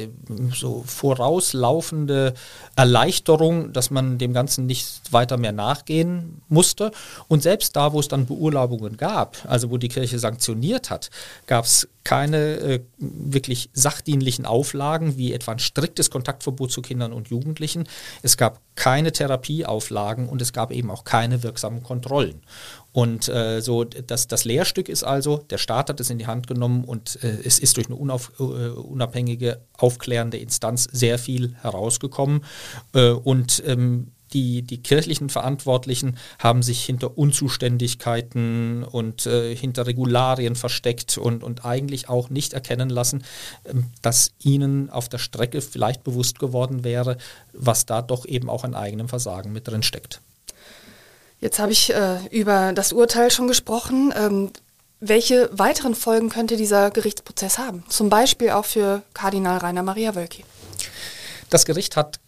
[0.52, 2.32] so vorauslaufende
[2.76, 6.92] Erleichterung, dass man dem Ganzen nicht weiter mehr nachgehen musste.
[7.28, 11.10] Und selbst da, wo es dann Beurlaubungen gab, also wo die Kirche sanktioniert hat,
[11.46, 17.28] gab es keine äh, wirklich sachdienlichen Auflagen, wie etwa ein striktes Kontaktverbot zu Kindern und
[17.28, 17.84] Jugendlichen.
[18.22, 22.42] Es gab keine Therapieauflagen und es gab eben auch keine wirksamen Kontrollen.
[22.92, 26.46] Und äh, so das, das Lehrstück ist also, der Staat hat es in die Hand
[26.46, 32.44] genommen und äh, es ist durch eine unauf, äh, unabhängige, aufklärende Instanz sehr viel herausgekommen.
[32.94, 40.56] Äh, und ähm, die, die kirchlichen Verantwortlichen haben sich hinter Unzuständigkeiten und äh, hinter Regularien
[40.56, 43.24] versteckt und, und eigentlich auch nicht erkennen lassen,
[43.64, 47.16] äh, dass ihnen auf der Strecke vielleicht bewusst geworden wäre,
[47.52, 50.20] was da doch eben auch an eigenem Versagen mit drin steckt.
[51.40, 54.14] Jetzt habe ich äh, über das Urteil schon gesprochen.
[54.16, 54.50] Ähm,
[55.00, 57.82] welche weiteren Folgen könnte dieser Gerichtsprozess haben?
[57.88, 60.44] Zum Beispiel auch für Kardinal Rainer Maria Wölki.
[61.50, 62.20] Das Gericht hat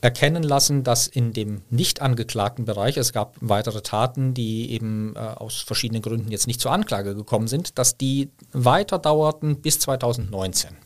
[0.00, 5.18] erkennen lassen, dass in dem nicht angeklagten Bereich, es gab weitere Taten, die eben äh,
[5.18, 10.76] aus verschiedenen Gründen jetzt nicht zur Anklage gekommen sind, dass die weiter dauerten bis 2019.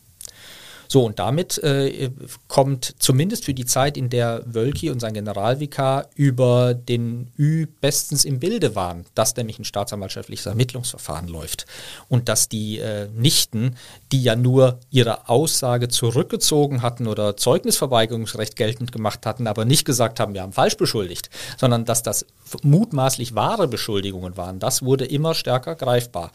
[0.87, 2.09] So, und damit äh,
[2.47, 8.25] kommt zumindest für die Zeit, in der Wölki und sein Generalvikar über den Ü bestens
[8.25, 11.65] im Bilde waren, dass nämlich ein staatsanwaltschaftliches Ermittlungsverfahren läuft
[12.09, 13.75] und dass die äh, Nichten,
[14.11, 20.19] die ja nur ihre Aussage zurückgezogen hatten oder Zeugnisverweigerungsrecht geltend gemacht hatten, aber nicht gesagt
[20.19, 22.25] haben, wir haben falsch beschuldigt, sondern dass das
[22.63, 26.31] mutmaßlich wahre Beschuldigungen waren, das wurde immer stärker greifbar.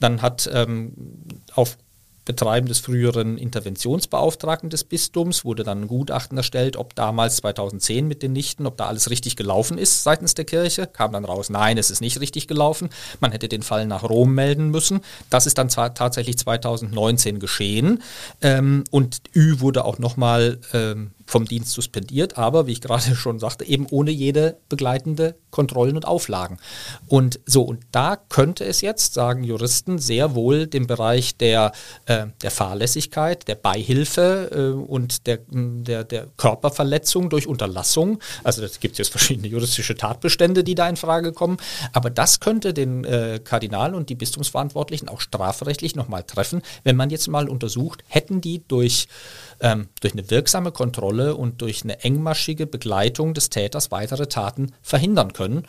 [0.00, 0.92] Dann hat ähm,
[1.54, 1.76] auf
[2.24, 8.22] Betreiben des früheren Interventionsbeauftragten des Bistums wurde dann ein Gutachten erstellt, ob damals 2010 mit
[8.22, 10.86] den Nichten, ob da alles richtig gelaufen ist seitens der Kirche.
[10.86, 12.88] Kam dann raus, nein, es ist nicht richtig gelaufen.
[13.20, 15.00] Man hätte den Fall nach Rom melden müssen.
[15.30, 18.02] Das ist dann zwar tatsächlich 2019 geschehen.
[18.40, 23.38] Ähm, und Ü wurde auch nochmal ähm, vom Dienst suspendiert, aber wie ich gerade schon
[23.38, 26.58] sagte, eben ohne jede begleitende Kontrollen und Auflagen.
[27.06, 31.72] Und so, und da könnte es jetzt, sagen Juristen, sehr wohl den Bereich der,
[32.06, 38.80] äh, der Fahrlässigkeit, der Beihilfe äh, und der, der, der Körperverletzung durch Unterlassung, also es
[38.80, 41.58] gibt jetzt verschiedene juristische Tatbestände, die da in Frage kommen,
[41.92, 47.10] aber das könnte den äh, Kardinal und die Bistumsverantwortlichen auch strafrechtlich nochmal treffen, wenn man
[47.10, 49.06] jetzt mal untersucht, hätten die durch
[49.60, 55.32] ähm, durch eine wirksame Kontrolle und durch eine engmaschige Begleitung des Täters weitere Taten verhindern
[55.32, 55.66] können.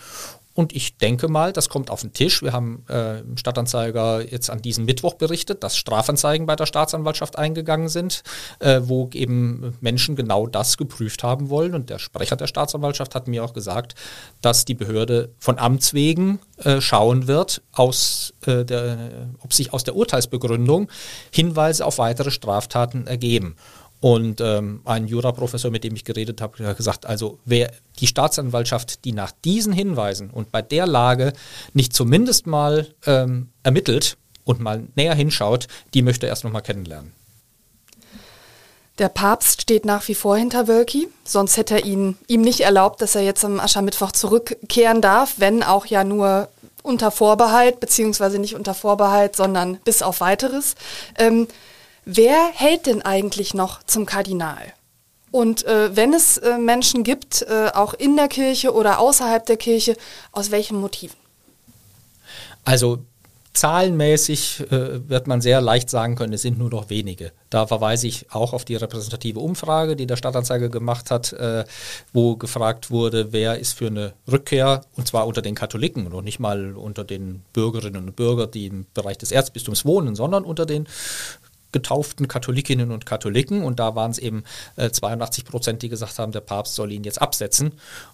[0.56, 2.42] Und ich denke mal, das kommt auf den Tisch.
[2.42, 7.38] Wir haben äh, im Stadtanzeiger jetzt an diesem Mittwoch berichtet, dass Strafanzeigen bei der Staatsanwaltschaft
[7.38, 8.24] eingegangen sind,
[8.60, 11.76] äh, wo eben Menschen genau das geprüft haben wollen.
[11.76, 13.96] Und der Sprecher der Staatsanwaltschaft hat mir auch gesagt,
[14.40, 19.84] dass die Behörde von Amts wegen äh, schauen wird, aus, äh, der, ob sich aus
[19.84, 20.90] der Urteilsbegründung
[21.32, 23.58] Hinweise auf weitere Straftaten ergeben.
[24.06, 29.04] Und ähm, ein Juraprofessor, mit dem ich geredet habe, hat gesagt, also wer die Staatsanwaltschaft,
[29.04, 31.34] die nach diesen Hinweisen und bei der Lage
[31.74, 37.14] nicht zumindest mal ähm, ermittelt und mal näher hinschaut, die möchte er erst nochmal kennenlernen.
[39.00, 43.02] Der Papst steht nach wie vor hinter Wölki, sonst hätte er ihn, ihm nicht erlaubt,
[43.02, 46.50] dass er jetzt am Aschermittwoch zurückkehren darf, wenn auch ja nur
[46.84, 50.76] unter Vorbehalt, beziehungsweise nicht unter Vorbehalt, sondern bis auf weiteres.
[51.18, 51.48] Ähm,
[52.06, 54.74] wer hält denn eigentlich noch zum Kardinal?
[55.32, 59.58] Und äh, wenn es äh, Menschen gibt, äh, auch in der Kirche oder außerhalb der
[59.58, 59.98] Kirche,
[60.32, 61.18] aus welchen Motiven?
[62.64, 63.00] Also
[63.56, 67.32] Zahlenmäßig äh, wird man sehr leicht sagen können, es sind nur noch wenige.
[67.50, 71.64] Da verweise ich auch auf die repräsentative Umfrage, die der Stadtanzeiger gemacht hat, äh,
[72.12, 76.40] wo gefragt wurde, wer ist für eine Rückkehr, und zwar unter den Katholiken und nicht
[76.40, 80.86] mal unter den Bürgerinnen und Bürgern, die im Bereich des Erzbistums wohnen, sondern unter den
[81.76, 84.46] getauften Katholikinnen und Katholiken und da waren es eben
[84.78, 87.74] äh, 82 Prozent, die gesagt haben, der Papst soll ihn jetzt absetzen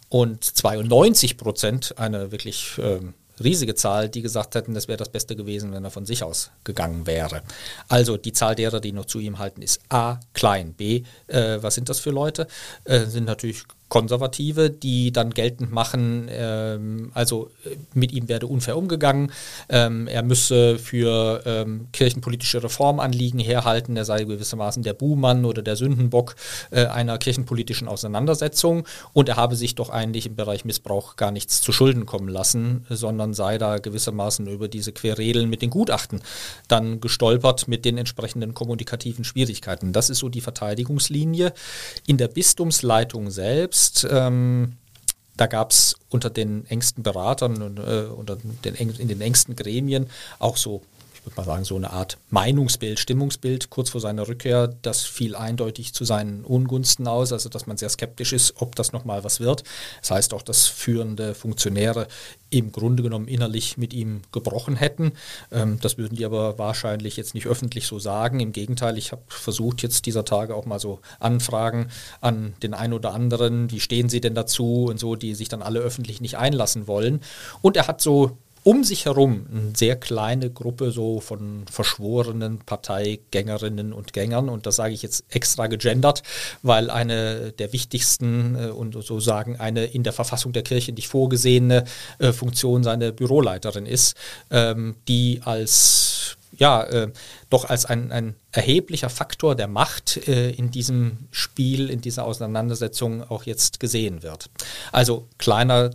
[0.09, 5.35] und 92 Prozent, eine wirklich ähm, riesige Zahl, die gesagt hätten, das wäre das Beste
[5.35, 7.43] gewesen, wenn er von sich aus gegangen wäre.
[7.87, 10.73] Also die Zahl derer, die noch zu ihm halten, ist A klein.
[10.73, 12.47] B, äh, was sind das für Leute?
[12.85, 18.77] Äh, sind natürlich Konservative, die dann geltend machen, ähm, also äh, mit ihm werde unfair
[18.77, 19.33] umgegangen,
[19.67, 25.75] ähm, er müsse für ähm, kirchenpolitische Reformanliegen herhalten, er sei gewissermaßen der Buhmann oder der
[25.75, 26.37] Sündenbock
[26.71, 31.59] äh, einer kirchenpolitischen Auseinandersetzung und er habe sich doch eigentlich im Bereich Missbrauch gar nichts
[31.59, 36.21] zu Schulden kommen lassen, sondern sei da gewissermaßen über diese Querredeln mit den Gutachten
[36.69, 39.91] dann gestolpert mit den entsprechenden kommunikativen Schwierigkeiten.
[39.91, 41.51] Das ist so die Verteidigungslinie.
[42.07, 44.73] In der Bistumsleitung selbst jetzt, ähm,
[45.37, 50.09] da gab es unter den engsten Beratern und äh, unter den, in den engsten Gremien
[50.39, 50.81] auch so
[51.21, 55.35] ich würde mal sagen, so eine Art Meinungsbild, Stimmungsbild kurz vor seiner Rückkehr, das fiel
[55.35, 59.39] eindeutig zu seinen Ungunsten aus, also dass man sehr skeptisch ist, ob das nochmal was
[59.39, 59.63] wird.
[59.99, 62.07] Das heißt auch, dass führende Funktionäre
[62.49, 65.11] im Grunde genommen innerlich mit ihm gebrochen hätten.
[65.51, 68.39] Ähm, das würden die aber wahrscheinlich jetzt nicht öffentlich so sagen.
[68.39, 71.89] Im Gegenteil, ich habe versucht jetzt dieser Tage auch mal so Anfragen
[72.21, 75.61] an den einen oder anderen, wie stehen sie denn dazu und so, die sich dann
[75.61, 77.21] alle öffentlich nicht einlassen wollen.
[77.61, 83.91] Und er hat so um sich herum eine sehr kleine Gruppe so von verschworenen Parteigängerinnen
[83.93, 84.49] und Gängern.
[84.49, 86.21] Und das sage ich jetzt extra gegendert,
[86.61, 91.85] weil eine der wichtigsten äh, und sozusagen eine in der Verfassung der Kirche nicht vorgesehene
[92.19, 94.15] äh, Funktion seine Büroleiterin ist,
[94.51, 97.11] ähm, die als ja, äh,
[97.49, 103.23] doch als ein, ein erheblicher Faktor der Macht äh, in diesem Spiel, in dieser Auseinandersetzung
[103.23, 104.49] auch jetzt gesehen wird.
[104.91, 105.89] Also kleiner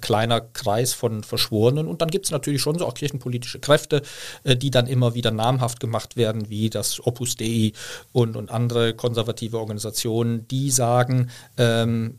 [0.00, 1.86] kleiner Kreis von Verschworenen.
[1.86, 4.02] Und dann gibt es natürlich schon so auch kirchenpolitische Kräfte,
[4.44, 7.72] äh, die dann immer wieder namhaft gemacht werden, wie das Opus Dei
[8.12, 12.18] und, und andere konservative Organisationen, die sagen, ähm,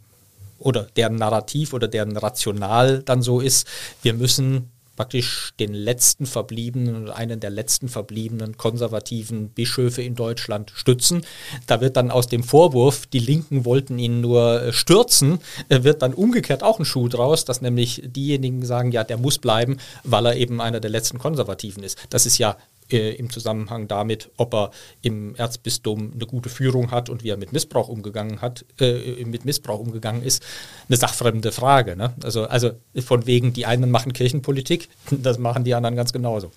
[0.59, 3.67] oder deren Narrativ oder deren Rational dann so ist,
[4.01, 10.73] wir müssen praktisch den letzten verbliebenen oder einen der letzten verbliebenen konservativen Bischöfe in Deutschland
[10.75, 11.21] stützen.
[11.67, 15.39] Da wird dann aus dem Vorwurf, die Linken wollten ihn nur äh, stürzen,
[15.69, 19.37] äh, wird dann umgekehrt auch ein Schuh draus, dass nämlich diejenigen sagen, ja, der muss
[19.37, 21.97] bleiben, weil er eben einer der letzten Konservativen ist.
[22.09, 22.57] Das ist ja
[22.91, 24.71] äh, im Zusammenhang damit, ob er
[25.01, 29.45] im Erzbistum eine gute Führung hat und wie er mit Missbrauch umgegangen hat, äh, mit
[29.45, 30.43] Missbrauch umgegangen ist,
[30.87, 31.95] eine sachfremde Frage.
[31.95, 32.13] Ne?
[32.23, 32.71] Also, also
[33.05, 36.51] von wegen, die einen machen Kirchenpolitik, das machen die anderen ganz genauso.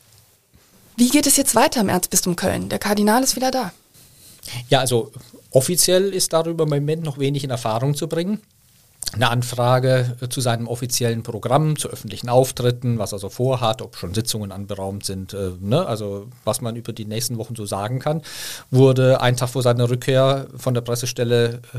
[0.96, 2.68] Wie geht es jetzt weiter im Erzbistum Köln?
[2.68, 3.72] Der Kardinal ist wieder da.
[4.68, 5.12] Ja, also
[5.50, 8.40] offiziell ist darüber im Moment noch wenig in Erfahrung zu bringen
[9.12, 14.14] eine Anfrage zu seinem offiziellen Programm, zu öffentlichen Auftritten, was er so vorhat, ob schon
[14.14, 15.84] Sitzungen anberaumt sind, äh, ne?
[15.84, 18.22] also was man über die nächsten Wochen so sagen kann,
[18.70, 21.78] wurde ein Tag vor seiner Rückkehr von der Pressestelle äh,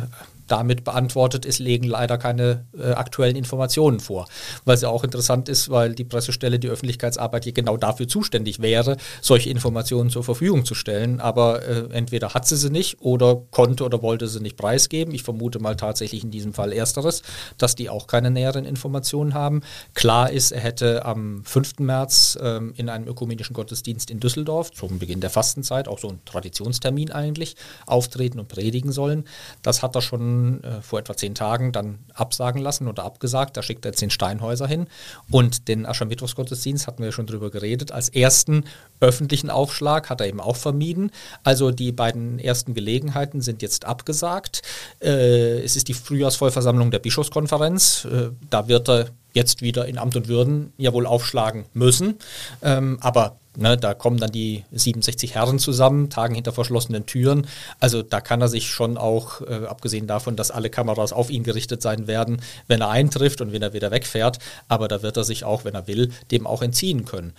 [0.52, 4.28] damit beantwortet, es legen leider keine äh, aktuellen Informationen vor.
[4.66, 8.98] Was ja auch interessant ist, weil die Pressestelle, die Öffentlichkeitsarbeit hier genau dafür zuständig wäre,
[9.22, 11.22] solche Informationen zur Verfügung zu stellen.
[11.22, 15.14] Aber äh, entweder hat sie sie nicht oder konnte oder wollte sie nicht preisgeben.
[15.14, 17.11] Ich vermute mal tatsächlich in diesem Fall ersteres,
[17.58, 19.62] dass die auch keine näheren Informationen haben.
[19.94, 21.80] Klar ist, er hätte am 5.
[21.80, 26.20] März ähm, in einem ökumenischen Gottesdienst in Düsseldorf zum Beginn der Fastenzeit, auch so ein
[26.26, 27.56] Traditionstermin eigentlich,
[27.86, 29.26] auftreten und predigen sollen.
[29.62, 33.58] Das hat er schon äh, vor etwa zehn Tagen dann absagen lassen oder abgesagt.
[33.58, 34.88] Da schickt er jetzt den Steinhäuser hin.
[35.30, 37.92] Und den Aschermittwochsgottesdienst hatten wir schon drüber geredet.
[37.92, 38.66] Als ersten
[39.02, 41.12] öffentlichen Aufschlag hat er eben auch vermieden.
[41.44, 44.62] Also die beiden ersten Gelegenheiten sind jetzt abgesagt.
[45.02, 48.06] Äh, es ist die Frühjahrsvollversammlung der Bischofskonferenz.
[48.06, 52.20] Äh, da wird er jetzt wieder in Amt und Würden ja wohl aufschlagen müssen.
[52.62, 57.48] Ähm, aber Ne, da kommen dann die 67 Herren zusammen, tagen hinter verschlossenen Türen.
[57.82, 61.44] Also da kann er sich schon auch, äh, abgesehen davon, dass alle Kameras auf ihn
[61.44, 64.40] gerichtet sein werden, wenn er eintrifft und wenn er wieder wegfährt,
[64.70, 67.34] aber da wird er sich auch, wenn er will, dem auch entziehen können.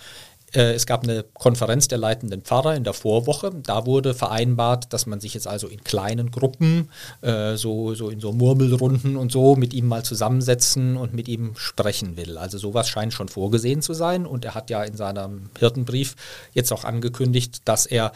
[0.53, 3.51] Äh, es gab eine Konferenz der leitenden Pfarrer in der Vorwoche.
[3.63, 6.89] Da wurde vereinbart, dass man sich jetzt also in kleinen Gruppen,
[7.21, 11.53] äh, so, so in so Murmelrunden und so, mit ihm mal zusammensetzen und mit ihm
[11.55, 12.37] sprechen will.
[12.37, 14.25] Also sowas scheint schon vorgesehen zu sein.
[14.25, 16.15] Und er hat ja in seinem Hirtenbrief
[16.53, 18.11] jetzt auch angekündigt, dass er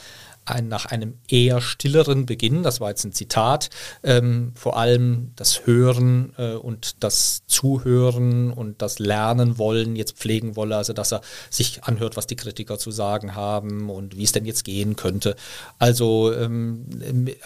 [0.49, 3.69] ein, nach einem eher stilleren Beginn, das war jetzt ein Zitat,
[4.03, 10.55] ähm, vor allem das Hören äh, und das Zuhören und das Lernen wollen jetzt pflegen
[10.55, 14.31] wolle, also dass er sich anhört, was die Kritiker zu sagen haben und wie es
[14.31, 15.35] denn jetzt gehen könnte.
[15.79, 16.85] Also, ähm,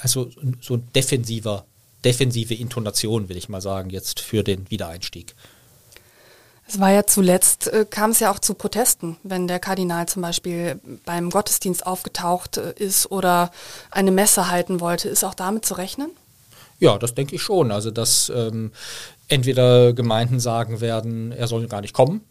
[0.01, 0.29] also
[0.61, 1.65] so ein defensiver,
[2.03, 5.35] defensive Intonation, will ich mal sagen, jetzt für den Wiedereinstieg.
[6.71, 10.21] Es war ja zuletzt, äh, kam es ja auch zu Protesten, wenn der Kardinal zum
[10.21, 13.51] Beispiel beim Gottesdienst aufgetaucht äh, ist oder
[13.89, 15.09] eine Messe halten wollte.
[15.09, 16.11] Ist auch damit zu rechnen?
[16.79, 17.73] Ja, das denke ich schon.
[17.73, 18.71] Also, dass ähm,
[19.27, 22.21] entweder Gemeinden sagen werden, er soll gar nicht kommen.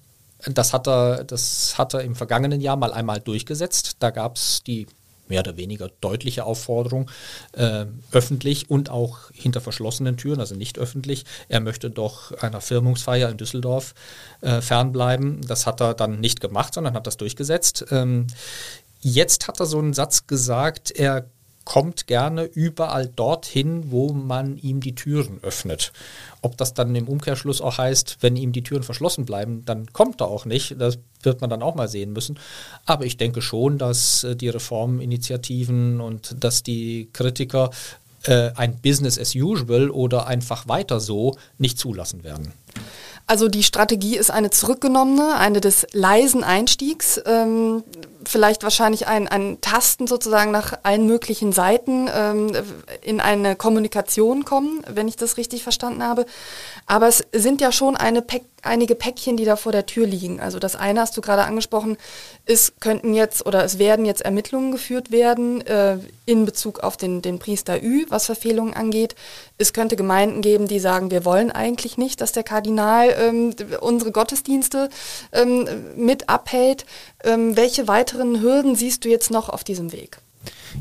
[0.46, 3.96] Das hat er, das hat er im vergangenen Jahr mal einmal durchgesetzt.
[3.98, 4.86] Da gab es die
[5.30, 7.10] mehr oder weniger deutliche Aufforderung,
[7.52, 11.24] äh, öffentlich und auch hinter verschlossenen Türen, also nicht öffentlich.
[11.48, 13.94] Er möchte doch einer Firmungsfeier in Düsseldorf
[14.42, 15.40] äh, fernbleiben.
[15.46, 17.86] Das hat er dann nicht gemacht, sondern hat das durchgesetzt.
[17.90, 18.26] Ähm,
[19.00, 21.26] jetzt hat er so einen Satz gesagt, er
[21.70, 25.92] kommt gerne überall dorthin, wo man ihm die Türen öffnet.
[26.42, 30.20] Ob das dann im Umkehrschluss auch heißt, wenn ihm die Türen verschlossen bleiben, dann kommt
[30.20, 30.74] er auch nicht.
[30.80, 32.40] Das wird man dann auch mal sehen müssen.
[32.86, 37.70] Aber ich denke schon, dass äh, die Reforminitiativen und dass die Kritiker
[38.24, 42.52] äh, ein Business as usual oder einfach weiter so nicht zulassen werden.
[43.30, 47.22] Also die Strategie ist eine zurückgenommene, eine des leisen Einstiegs.
[47.26, 47.84] Ähm,
[48.24, 52.50] vielleicht wahrscheinlich ein, ein Tasten sozusagen nach allen möglichen Seiten ähm,
[53.02, 56.26] in eine Kommunikation kommen, wenn ich das richtig verstanden habe.
[56.90, 60.40] Aber es sind ja schon Päck, einige Päckchen, die da vor der Tür liegen.
[60.40, 61.96] Also das eine hast du gerade angesprochen,
[62.46, 67.22] es könnten jetzt oder es werden jetzt Ermittlungen geführt werden äh, in Bezug auf den,
[67.22, 69.14] den Priester Ü, was Verfehlungen angeht.
[69.56, 74.10] Es könnte Gemeinden geben, die sagen, wir wollen eigentlich nicht, dass der Kardinal ähm, unsere
[74.10, 74.90] Gottesdienste
[75.30, 76.86] ähm, mit abhält.
[77.22, 80.18] Ähm, welche weiteren Hürden siehst du jetzt noch auf diesem Weg?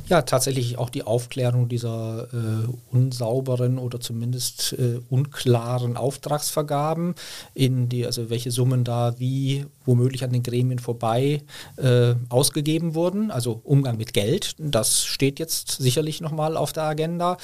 [0.08, 7.16] Ja, tatsächlich auch die Aufklärung dieser äh, unsauberen oder zumindest äh, unklaren Auftragsvergaben,
[7.54, 11.42] in die, also welche Summen da wie womöglich an den Gremien vorbei
[11.78, 13.32] äh, ausgegeben wurden.
[13.32, 17.38] Also Umgang mit Geld, das steht jetzt sicherlich nochmal auf der Agenda.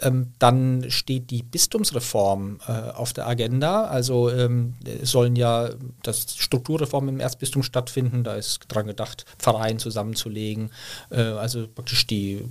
[0.00, 3.84] Ähm, dann steht die Bistumsreform äh, auf der Agenda.
[3.84, 5.70] Also ähm, sollen ja
[6.02, 8.22] das Strukturreform im Erzbistum stattfinden.
[8.22, 10.70] Da ist dran gedacht, Pfarreien zusammenzulegen.
[11.10, 12.44] Äh, also praktisch die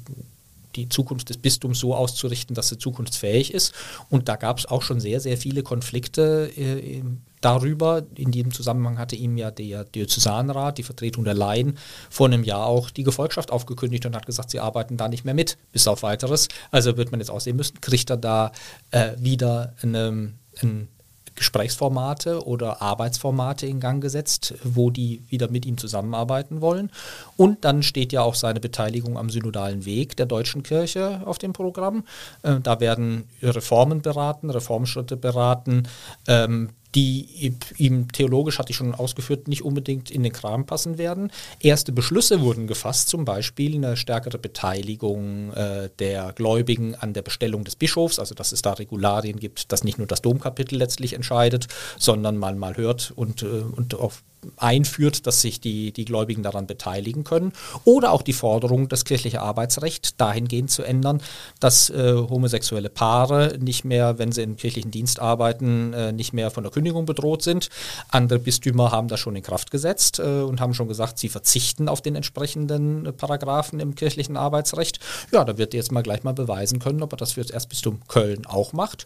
[0.75, 3.73] die Zukunft des Bistums so auszurichten, dass sie zukunftsfähig ist.
[4.09, 7.01] Und da gab es auch schon sehr, sehr viele Konflikte äh,
[7.41, 8.03] darüber.
[8.13, 11.79] In diesem Zusammenhang hatte ihm ja der Diözesanrat, die Vertretung der Laien,
[12.11, 15.33] vor einem Jahr auch die Gefolgschaft aufgekündigt und hat gesagt, sie arbeiten da nicht mehr
[15.33, 16.47] mit, bis auf weiteres.
[16.69, 18.51] Also wird man jetzt aussehen müssen, kriegt er da
[18.91, 20.89] äh, wieder eine, ein
[21.37, 26.91] Gesprächsformate oder Arbeitsformate in Gang gesetzt, wo die wieder mit ihm zusammenarbeiten wollen.
[27.37, 31.53] Und dann steht ja auch seine Beteiligung am synodalen Weg der deutschen Kirche auf dem
[31.53, 32.03] Programm.
[32.41, 35.83] Äh, da werden Reformen beraten, Reformschritte beraten,
[36.27, 41.31] ähm, die ihm theologisch, hatte ich schon ausgeführt, nicht unbedingt in den Kram passen werden.
[41.59, 47.63] Erste Beschlüsse wurden gefasst, zum Beispiel eine stärkere Beteiligung äh, der Gläubigen an der Bestellung
[47.63, 51.67] des Bischofs, also dass es da Regularien gibt, dass nicht nur das Domkapitel letztlich entscheidet,
[51.97, 54.23] sondern man mal hört und, äh, und auf
[54.57, 57.53] einführt, dass sich die, die Gläubigen daran beteiligen können.
[57.83, 61.21] Oder auch die Forderung, das kirchliche Arbeitsrecht dahingehend zu ändern,
[61.59, 66.51] dass äh, homosexuelle Paare nicht mehr, wenn sie im kirchlichen Dienst arbeiten, äh, nicht mehr
[66.51, 67.69] von der Kündigung bedroht sind.
[68.09, 71.89] Andere Bistümer haben das schon in Kraft gesetzt äh, und haben schon gesagt, sie verzichten
[71.89, 74.99] auf den entsprechenden Paragraphen im kirchlichen Arbeitsrecht.
[75.31, 78.01] Ja, da wird jetzt mal gleich mal beweisen können, ob er das für das Erzbistum
[78.07, 79.05] Köln auch macht.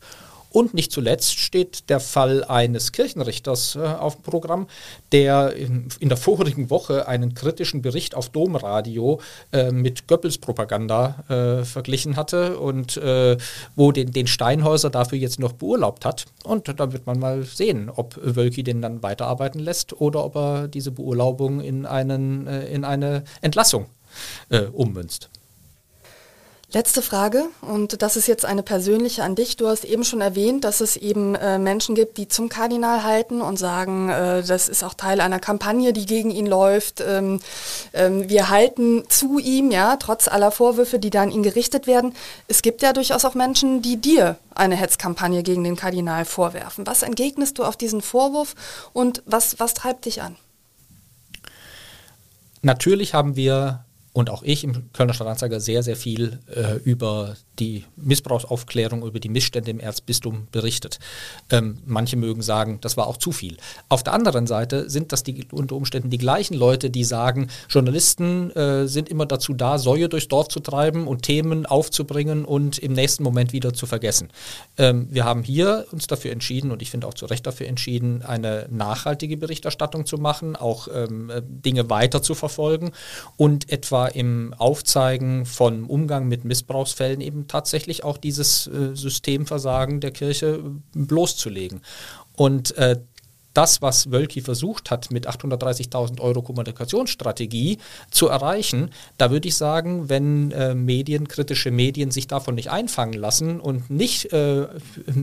[0.52, 4.68] Und nicht zuletzt steht der Fall eines Kirchenrichters äh, auf dem Programm,
[5.14, 9.22] der in, in, der vorigen Woche einen kritischen Bericht auf Domradio
[9.54, 13.38] äh, mit Goebbels Propaganda äh, verglichen hatte und äh,
[13.78, 16.26] wo den, den Steinhäuser dafür jetzt noch beurlaubt hat.
[16.44, 20.68] Und da wird man mal sehen, ob Wölki den dann weiterarbeiten lässt oder ob er
[20.68, 23.86] diese Beurlaubung in, einen, äh, in eine Entlassung
[24.50, 25.30] äh, ummünzt.
[26.74, 29.58] Letzte Frage und das ist jetzt eine persönliche an dich.
[29.58, 33.42] Du hast eben schon erwähnt, dass es eben äh, Menschen gibt, die zum Kardinal halten
[33.42, 37.04] und sagen, äh, das ist auch Teil einer Kampagne, die gegen ihn läuft.
[37.06, 37.42] Ähm,
[37.92, 42.14] ähm, wir halten zu ihm, ja, trotz aller Vorwürfe, die da an ihn gerichtet werden.
[42.48, 46.88] Es gibt ja durchaus auch Menschen, die dir eine Hetzkampagne gegen den Kardinal vorwerfen.
[46.88, 48.56] Was entgegnest du auf diesen Vorwurf
[48.94, 50.38] und was, was treibt dich an?
[52.62, 53.84] Natürlich haben wir
[54.14, 59.30] und auch ich im Kölner Stadtanzeiger sehr, sehr viel äh, über die Missbrauchsaufklärung, über die
[59.30, 61.00] Missstände im Erzbistum berichtet.
[61.50, 63.58] Ähm, manche mögen sagen, das war auch zu viel.
[63.88, 68.52] Auf der anderen Seite sind das die, unter Umständen die gleichen Leute, die sagen, Journalisten
[68.52, 72.94] äh, sind immer dazu da, Säue durchs Dorf zu treiben und Themen aufzubringen und im
[72.94, 74.30] nächsten Moment wieder zu vergessen.
[74.78, 78.24] Ähm, wir haben hier uns dafür entschieden, und ich finde auch zu Recht dafür entschieden,
[78.24, 82.92] eine nachhaltige Berichterstattung zu machen, auch ähm, äh, Dinge weiter zu verfolgen
[83.38, 90.12] und etwa im Aufzeigen von Umgang mit Missbrauchsfällen eben tatsächlich auch dieses äh, Systemversagen der
[90.12, 90.62] Kirche
[90.94, 91.82] bloßzulegen.
[92.36, 92.98] Und äh,
[93.54, 97.80] das, was Wölki versucht hat, mit 830.000 Euro Kommunikationsstrategie
[98.10, 103.14] zu erreichen, da würde ich sagen, wenn äh, Medien, kritische Medien sich davon nicht einfangen
[103.14, 104.68] lassen und nicht äh,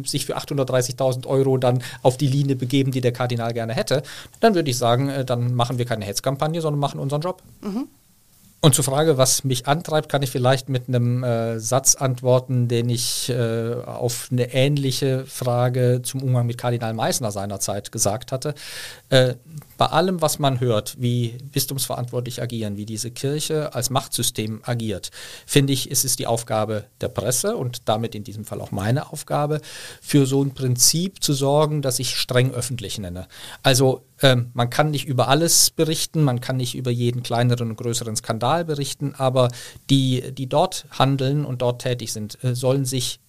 [0.04, 4.02] sich für 830.000 Euro dann auf die Linie begeben, die der Kardinal gerne hätte,
[4.40, 7.42] dann würde ich sagen, äh, dann machen wir keine Hetzkampagne, sondern machen unseren Job.
[7.62, 7.88] Mhm.
[8.60, 12.90] Und zur Frage, was mich antreibt, kann ich vielleicht mit einem äh, Satz antworten, den
[12.90, 18.54] ich äh, auf eine ähnliche Frage zum Umgang mit Kardinal Meissner seinerzeit gesagt hatte.
[19.10, 19.34] Äh,
[19.76, 25.12] bei allem, was man hört, wie bistumsverantwortlich agieren, wie diese Kirche als Machtsystem agiert,
[25.46, 29.12] finde ich, ist es die Aufgabe der Presse und damit in diesem Fall auch meine
[29.12, 29.60] Aufgabe,
[30.02, 33.28] für so ein Prinzip zu sorgen, das ich streng öffentlich nenne.
[33.62, 37.76] Also ähm, man kann nicht über alles berichten, man kann nicht über jeden kleineren und
[37.76, 39.48] größeren Skandal berichten, aber
[39.90, 43.20] die, die dort handeln und dort tätig sind, äh, sollen sich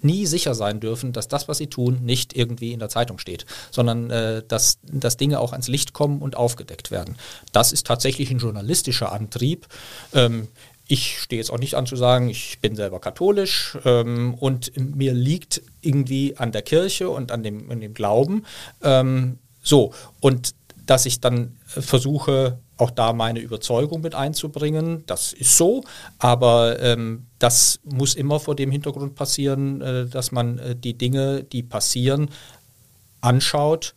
[0.00, 3.46] nie sicher sein dürfen, dass das, was sie tun, nicht irgendwie in der Zeitung steht,
[3.70, 7.16] sondern äh, dass, dass Dinge auch ans Licht kommen und aufgedeckt werden.
[7.52, 9.66] Das ist tatsächlich ein journalistischer Antrieb.
[10.14, 10.48] Ähm,
[10.86, 15.12] ich stehe jetzt auch nicht an zu sagen, ich bin selber katholisch ähm, und mir
[15.12, 18.44] liegt irgendwie an der Kirche und an dem, an dem Glauben.
[18.82, 19.38] Ähm,
[19.68, 20.54] so, und
[20.86, 25.84] dass ich dann versuche, auch da meine Überzeugung mit einzubringen, das ist so,
[26.18, 31.44] aber ähm, das muss immer vor dem Hintergrund passieren, äh, dass man äh, die Dinge,
[31.44, 32.30] die passieren,
[33.20, 33.94] anschaut,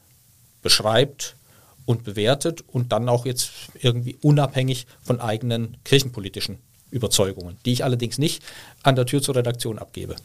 [0.62, 1.38] beschreibt
[1.86, 6.58] und bewertet und dann auch jetzt irgendwie unabhängig von eigenen kirchenpolitischen
[6.90, 8.44] Überzeugungen, die ich allerdings nicht
[8.84, 10.18] an der Tür zur Redaktion abgebe.